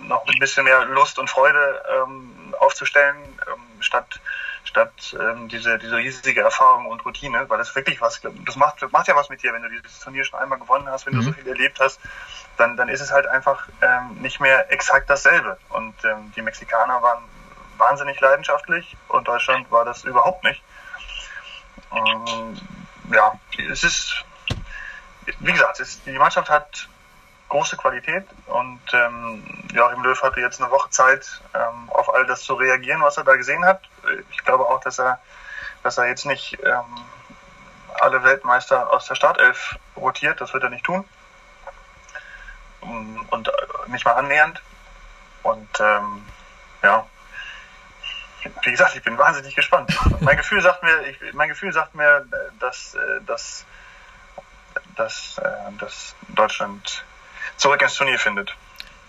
noch 0.00 0.26
ein 0.26 0.38
bisschen 0.38 0.64
mehr 0.64 0.84
Lust 0.86 1.18
und 1.18 1.28
Freude 1.28 1.82
ähm, 1.96 2.54
aufzustellen, 2.60 3.16
ähm, 3.48 3.62
statt 3.80 4.20
statt 4.64 5.16
ähm, 5.18 5.48
diese, 5.48 5.78
diese 5.78 5.96
riesige 5.96 6.42
Erfahrung 6.42 6.86
und 6.86 7.04
Routine, 7.04 7.48
weil 7.48 7.58
das 7.58 7.74
wirklich 7.74 8.00
was, 8.00 8.20
das 8.22 8.56
macht, 8.56 8.80
macht 8.92 9.08
ja 9.08 9.16
was 9.16 9.28
mit 9.28 9.42
dir, 9.42 9.52
wenn 9.52 9.62
du 9.62 9.68
dieses 9.68 10.00
Turnier 10.00 10.24
schon 10.24 10.38
einmal 10.38 10.58
gewonnen 10.58 10.88
hast, 10.88 11.06
wenn 11.06 11.14
mhm. 11.14 11.18
du 11.18 11.24
so 11.24 11.32
viel 11.32 11.48
erlebt 11.48 11.80
hast, 11.80 12.00
dann, 12.56 12.76
dann 12.76 12.88
ist 12.88 13.00
es 13.00 13.10
halt 13.10 13.26
einfach 13.26 13.68
ähm, 13.80 14.20
nicht 14.20 14.40
mehr 14.40 14.70
exakt 14.70 15.10
dasselbe. 15.10 15.58
Und 15.70 15.94
ähm, 16.04 16.32
die 16.36 16.42
Mexikaner 16.42 17.02
waren 17.02 17.24
wahnsinnig 17.78 18.20
leidenschaftlich 18.20 18.96
und 19.08 19.26
Deutschland 19.26 19.70
war 19.70 19.84
das 19.84 20.04
überhaupt 20.04 20.44
nicht. 20.44 20.62
Ähm, 21.92 22.56
ja, 23.12 23.32
es 23.70 23.82
ist, 23.82 24.24
wie 25.40 25.52
gesagt, 25.52 25.80
es, 25.80 26.02
die 26.04 26.12
Mannschaft 26.12 26.48
hat 26.48 26.88
große 27.48 27.76
Qualität 27.76 28.24
und 28.46 28.80
ähm, 28.94 29.42
Joachim 29.74 30.02
Löw 30.02 30.22
hatte 30.22 30.40
jetzt 30.40 30.60
eine 30.60 30.70
Woche 30.70 30.88
Zeit, 30.90 31.42
ähm, 31.54 31.90
auf 31.90 32.12
all 32.14 32.24
das 32.26 32.42
zu 32.42 32.54
reagieren, 32.54 33.02
was 33.02 33.18
er 33.18 33.24
da 33.24 33.36
gesehen 33.36 33.64
hat. 33.64 33.82
Ich 34.30 34.44
glaube 34.44 34.66
auch, 34.66 34.80
dass 34.80 34.98
er, 34.98 35.20
dass 35.82 35.98
er 35.98 36.08
jetzt 36.08 36.26
nicht 36.26 36.58
ähm, 36.64 37.04
alle 38.00 38.22
Weltmeister 38.24 38.92
aus 38.92 39.06
der 39.06 39.14
Startelf 39.14 39.76
rotiert, 39.96 40.40
das 40.40 40.52
wird 40.52 40.62
er 40.62 40.70
nicht 40.70 40.84
tun. 40.84 41.04
Und 42.80 43.48
äh, 43.48 43.90
nicht 43.90 44.04
mal 44.04 44.12
annähernd. 44.12 44.60
Und 45.42 45.68
ähm, 45.80 46.26
ja, 46.82 47.06
wie 48.62 48.70
gesagt, 48.70 48.96
ich 48.96 49.02
bin 49.02 49.18
wahnsinnig 49.18 49.54
gespannt. 49.54 49.96
mein 50.20 50.36
Gefühl 50.36 50.60
sagt 50.60 50.82
mir, 50.82 51.00
ich, 51.02 51.32
mein 51.32 51.48
Gefühl 51.48 51.72
sagt 51.72 51.94
mir, 51.94 52.26
dass, 52.58 52.94
äh, 52.94 53.20
dass, 53.26 53.64
dass, 54.96 55.38
äh, 55.38 55.72
dass 55.78 56.14
Deutschland 56.28 57.04
zurück 57.56 57.82
ins 57.82 57.94
Turnier 57.94 58.18
findet. 58.18 58.54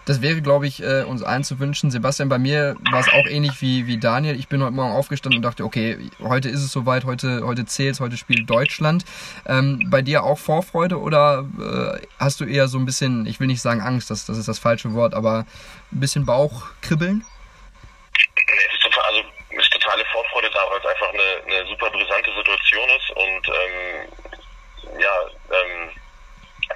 Das 0.06 0.22
wäre, 0.22 0.42
glaube 0.42 0.68
ich, 0.68 0.84
äh, 0.84 1.04
uns 1.04 1.24
allen 1.24 1.44
zu 1.44 1.60
wünschen. 1.60 1.90
Sebastian, 1.90 2.30
bei 2.30 2.38
mir 2.38 2.76
war 2.92 3.00
es 3.00 3.08
auch 3.08 3.26
ähnlich 3.26 3.62
wie, 3.62 3.88
wie 3.88 3.98
Daniel. 3.98 4.38
Ich 4.38 4.48
bin 4.48 4.62
heute 4.62 4.74
Morgen 4.74 4.92
aufgestanden 4.92 5.38
und 5.38 5.44
dachte, 5.44 5.64
okay, 5.64 5.98
heute 6.20 6.50
ist 6.50 6.62
es 6.62 6.72
soweit, 6.72 7.06
heute, 7.06 7.46
heute 7.46 7.66
zählt 7.66 8.00
heute 8.00 8.18
spielt 8.18 8.50
Deutschland. 8.50 9.06
Ähm, 9.46 9.88
bei 9.90 10.02
dir 10.02 10.24
auch 10.24 10.38
Vorfreude 10.38 11.00
oder 11.00 11.46
äh, 11.60 12.06
hast 12.20 12.42
du 12.42 12.46
eher 12.46 12.68
so 12.68 12.78
ein 12.78 12.86
bisschen, 12.86 13.26
ich 13.26 13.40
will 13.40 13.48
nicht 13.48 13.62
sagen 13.62 13.82
Angst, 13.82 14.10
das, 14.10 14.26
das 14.26 14.38
ist 14.38 14.48
das 14.48 14.60
falsche 14.60 14.94
Wort, 14.94 15.14
aber 15.14 15.46
ein 15.92 16.00
bisschen 16.00 16.26
Bauchkribbeln? 16.26 17.24
Nee, 17.24 18.54
es 18.68 18.74
ist 18.74 18.84
total, 18.84 19.04
also 19.10 19.22
es 19.52 19.64
ist 19.64 19.74
totale 19.74 20.04
Vorfreude 20.12 20.50
da, 20.54 20.60
weil 20.70 20.80
es 20.80 20.86
einfach 20.86 21.10
eine, 21.14 21.58
eine 21.58 21.70
super 21.70 21.90
brisante 21.92 22.32
Situation 22.36 22.90
ist 22.90 23.10
und 23.12 23.48
ähm, 23.48 25.00
ja, 25.00 25.16
ähm, 25.52 25.90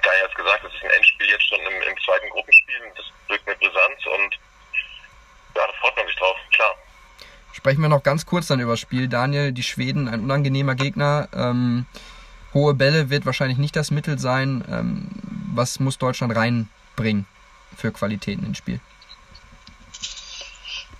Hat 0.06 0.34
gesagt, 0.34 0.64
es 0.64 0.74
ist 0.74 0.84
ein 0.84 0.90
Endspiel 0.90 1.28
jetzt 1.28 1.48
schon 1.48 1.60
im, 1.60 1.82
im 1.82 1.96
zweiten 2.04 2.28
Gruppenspiel 2.30 2.80
und 2.82 2.98
das 2.98 3.06
wirkt 3.28 3.46
eine 3.46 3.56
Brisanz 3.56 4.06
und 4.06 4.34
ja, 5.54 5.66
da 5.66 5.72
freut 5.80 5.96
man 5.96 6.06
sich 6.06 6.16
drauf, 6.16 6.36
klar. 6.52 6.74
Sprechen 7.52 7.82
wir 7.82 7.88
noch 7.88 8.02
ganz 8.02 8.24
kurz 8.26 8.46
dann 8.46 8.60
über 8.60 8.72
das 8.72 8.80
Spiel. 8.80 9.08
Daniel, 9.08 9.52
die 9.52 9.62
Schweden, 9.62 10.08
ein 10.08 10.20
unangenehmer 10.20 10.74
Gegner. 10.74 11.28
Ähm, 11.34 11.86
hohe 12.54 12.74
Bälle 12.74 13.10
wird 13.10 13.26
wahrscheinlich 13.26 13.58
nicht 13.58 13.74
das 13.74 13.90
Mittel 13.90 14.18
sein. 14.18 14.64
Ähm, 14.70 15.08
was 15.54 15.80
muss 15.80 15.98
Deutschland 15.98 16.36
reinbringen 16.36 17.26
für 17.76 17.90
Qualitäten 17.90 18.44
ins 18.44 18.58
Spiel? 18.58 18.80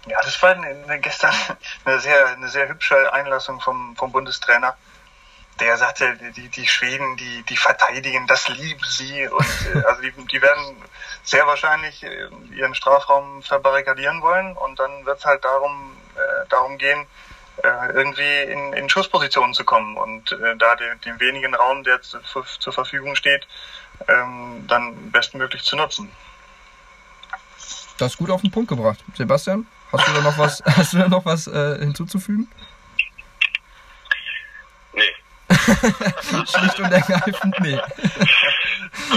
Ja, 0.07 0.19
das 0.23 0.41
war 0.43 0.57
gestern 0.99 1.35
eine 1.85 2.01
sehr, 2.01 2.27
eine 2.29 2.49
sehr 2.49 2.69
hübsche 2.69 3.13
Einlassung 3.13 3.61
vom, 3.61 3.95
vom 3.97 4.11
Bundestrainer. 4.11 4.77
Der 5.61 5.77
sagte, 5.77 6.17
die, 6.37 6.49
die 6.49 6.67
Schweden, 6.67 7.17
die, 7.17 7.43
die 7.49 7.57
verteidigen, 7.57 8.27
das 8.27 8.49
lieben 8.49 8.85
sie. 8.89 9.27
Und 9.29 9.47
äh, 9.75 9.85
also 9.87 10.03
die, 10.03 10.13
die 10.13 10.43
werden 10.43 10.77
sehr 11.23 11.47
wahrscheinlich 11.47 12.03
äh, 12.03 12.29
ihren 12.55 12.75
Strafraum 12.75 13.43
verbarrikadieren 13.43 14.23
wollen. 14.23 14.57
Und 14.57 14.79
dann 14.79 15.05
wird 15.05 15.19
es 15.19 15.25
halt 15.25 15.45
darum, 15.45 15.97
äh, 16.15 16.49
darum 16.49 16.79
gehen, 16.79 17.07
äh, 17.63 17.93
irgendwie 17.93 18.53
in, 18.53 18.73
in 18.73 18.89
Schusspositionen 18.89 19.53
zu 19.53 19.65
kommen 19.65 19.97
und 19.97 20.31
äh, 20.31 20.57
da 20.57 20.77
den, 20.77 21.01
den 21.01 21.19
wenigen 21.19 21.55
Raum, 21.55 21.83
der 21.83 22.01
zu, 22.03 22.19
zur 22.21 22.73
Verfügung 22.73 23.17
steht, 23.17 23.49
ähm, 24.07 24.65
dann 24.69 25.11
bestmöglich 25.11 25.63
zu 25.63 25.75
nutzen. 25.75 26.11
Das 27.99 28.13
ist 28.13 28.19
gut 28.19 28.31
auf 28.31 28.43
den 28.43 28.53
Punkt 28.53 28.69
gebracht. 28.69 28.99
Sebastian, 29.15 29.67
hast 29.91 30.07
du 30.07 30.13
da 30.13 30.21
noch 30.21 30.39
was, 30.39 30.63
hast 30.67 30.93
du 30.93 30.99
da 30.99 31.09
noch 31.09 31.25
was 31.25 31.49
äh, 31.49 31.79
hinzuzufügen? 31.81 32.49
Nee. 34.93 35.15
Schlicht 36.47 36.81
und 36.81 36.93
ergreifend, 36.93 37.61
nee. 37.61 37.79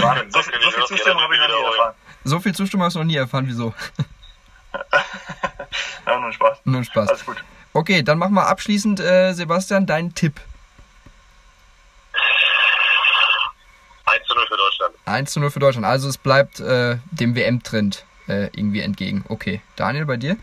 Wahnsinn, 0.00 0.30
so, 0.30 0.42
viel- 0.42 0.60
so 0.62 0.70
viel 0.70 0.84
Zustimmung 0.86 1.22
habe 1.22 1.34
ich 1.34 1.40
noch 1.40 1.48
nie 1.48 1.64
erfahren. 1.64 1.94
So 2.24 2.40
viel 2.40 2.54
Zustimmung 2.54 2.86
hast 2.86 2.94
du 2.94 2.98
noch 3.00 3.06
nie 3.06 3.16
erfahren, 3.16 3.44
wieso? 3.46 3.74
Ja, 6.06 6.18
nur 6.20 6.32
Spaß. 6.32 6.58
Nur 6.64 6.84
Spaß. 6.84 7.08
Alles 7.08 7.26
gut. 7.26 7.42
Okay, 7.72 8.02
dann 8.02 8.18
machen 8.18 8.34
wir 8.34 8.46
abschließend, 8.46 9.00
äh, 9.00 9.32
Sebastian, 9.32 9.86
deinen 9.86 10.14
Tipp. 10.14 10.40
1 14.06 14.26
zu 14.26 14.34
0 14.34 14.46
für 14.46 14.56
Deutschland. 14.56 14.94
1 15.06 15.32
zu 15.32 15.40
0 15.40 15.50
für 15.50 15.58
Deutschland. 15.60 15.86
Also 15.86 16.08
es 16.08 16.18
bleibt 16.18 16.60
äh, 16.60 16.98
dem 17.10 17.34
WM-Trend 17.34 18.04
äh, 18.28 18.44
irgendwie 18.54 18.80
entgegen. 18.80 19.24
Okay. 19.28 19.60
Daniel, 19.76 20.04
bei 20.06 20.16
dir? 20.16 20.36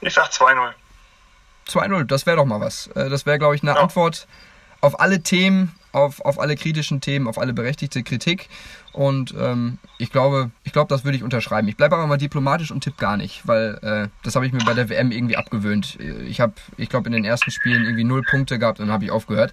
Ich 0.00 0.14
sag 0.14 0.26
2-0. 0.30 0.72
2-0, 1.68 2.04
das 2.04 2.26
wäre 2.26 2.36
doch 2.36 2.44
mal 2.44 2.60
was. 2.60 2.88
Äh, 2.88 3.08
das 3.08 3.26
wäre, 3.26 3.38
glaube 3.38 3.54
ich, 3.54 3.62
eine 3.62 3.72
Ja. 3.72 3.78
Antwort 3.80 4.26
auf 4.80 5.00
alle 5.00 5.22
Themen, 5.22 5.72
auf, 5.92 6.20
auf 6.20 6.38
alle 6.38 6.56
kritischen 6.56 7.00
Themen, 7.00 7.26
auf 7.26 7.38
alle 7.38 7.52
berechtigte 7.52 8.02
Kritik. 8.02 8.48
Und 8.92 9.34
ähm, 9.38 9.78
ich 9.98 10.10
glaube, 10.10 10.50
ich 10.64 10.72
glaube, 10.72 10.88
das 10.88 11.04
würde 11.04 11.16
ich 11.16 11.22
unterschreiben. 11.22 11.68
Ich 11.68 11.76
bleibe 11.76 11.96
aber 11.96 12.06
mal 12.06 12.16
diplomatisch 12.18 12.70
und 12.70 12.82
tipp 12.82 12.96
gar 12.96 13.16
nicht, 13.16 13.46
weil 13.46 13.78
äh, 13.82 14.08
das 14.22 14.34
habe 14.34 14.46
ich 14.46 14.52
mir 14.52 14.64
bei 14.64 14.74
der 14.74 14.88
WM 14.88 15.10
irgendwie 15.10 15.36
abgewöhnt. 15.36 15.98
Ich 16.26 16.40
habe, 16.40 16.54
ich 16.76 16.88
glaube, 16.88 17.06
in 17.06 17.12
den 17.12 17.24
ersten 17.24 17.50
Spielen 17.50 17.84
irgendwie 17.84 18.04
null 18.04 18.22
Punkte 18.22 18.58
gehabt 18.58 18.80
und 18.80 18.86
dann 18.86 18.94
habe 18.94 19.04
ich 19.04 19.10
aufgehört. 19.10 19.52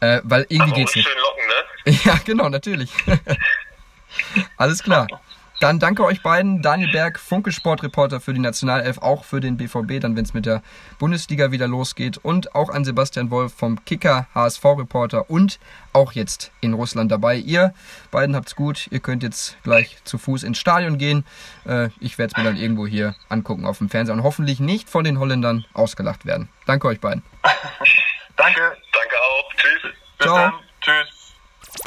Äh, 0.00 0.20
weil 0.24 0.46
irgendwie 0.48 0.72
Aber 0.72 0.80
geht's 0.80 0.94
nicht. 0.96 1.08
schön 1.08 1.16
locken, 1.18 1.46
ne? 1.46 1.98
Ja, 2.04 2.20
genau, 2.24 2.48
natürlich. 2.48 2.92
Alles 4.56 4.82
klar. 4.82 5.06
Dann 5.60 5.78
danke 5.78 6.04
euch 6.04 6.22
beiden. 6.22 6.62
Daniel 6.62 6.90
Berg, 6.90 7.18
Funke 7.18 7.52
Sportreporter 7.52 8.20
für 8.20 8.34
die 8.34 8.40
Nationalelf, 8.40 8.98
auch 8.98 9.24
für 9.24 9.40
den 9.40 9.56
BVB, 9.56 10.00
dann 10.00 10.16
wenn 10.16 10.24
es 10.24 10.34
mit 10.34 10.46
der 10.46 10.62
Bundesliga 10.98 11.52
wieder 11.52 11.68
losgeht. 11.68 12.18
Und 12.18 12.54
auch 12.54 12.70
an 12.70 12.84
Sebastian 12.84 13.30
Wolf 13.30 13.54
vom 13.54 13.84
Kicker, 13.84 14.26
HSV-Reporter 14.34 15.30
und 15.30 15.60
auch 15.92 16.12
jetzt 16.12 16.50
in 16.60 16.74
Russland 16.74 17.10
dabei. 17.12 17.36
Ihr 17.36 17.72
beiden 18.10 18.34
habt's 18.34 18.56
gut. 18.56 18.88
Ihr 18.90 19.00
könnt 19.00 19.22
jetzt 19.22 19.56
gleich 19.62 19.96
zu 20.04 20.18
Fuß 20.18 20.42
ins 20.42 20.58
Stadion 20.58 20.98
gehen. 20.98 21.24
Äh, 21.66 21.88
ich 22.00 22.18
werde 22.18 22.32
es 22.32 22.36
mir 22.36 22.44
dann 22.44 22.56
irgendwo 22.56 22.86
hier 22.86 23.14
angucken 23.28 23.64
auf 23.64 23.78
dem 23.78 23.88
Fernseher 23.88 24.14
und 24.14 24.22
hoffentlich 24.22 24.60
nicht 24.60 24.90
von 24.90 25.04
den 25.04 25.18
Holländern 25.18 25.64
ausgelacht 25.72 26.26
werden. 26.26 26.48
Danke 26.66 26.88
euch 26.88 27.00
beiden. 27.00 27.22
Danke. 28.36 28.76
Danke 28.92 29.16
auch. 29.22 29.52
Tschüss. 29.56 29.82
Bis 30.18 30.26
Ciao. 30.26 30.36
dann. 30.36 30.52
Tschüss. 30.80 31.13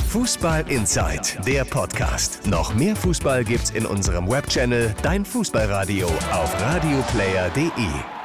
Fußball 0.09 0.69
Inside, 0.69 1.43
der 1.45 1.65
Podcast. 1.65 2.45
Noch 2.47 2.73
mehr 2.73 2.95
Fußball 2.95 3.43
gibt's 3.43 3.71
in 3.71 3.85
unserem 3.85 4.29
Webchannel 4.29 4.95
Dein 5.01 5.25
Fußballradio 5.25 6.07
auf 6.31 6.61
radioplayer.de. 6.61 8.16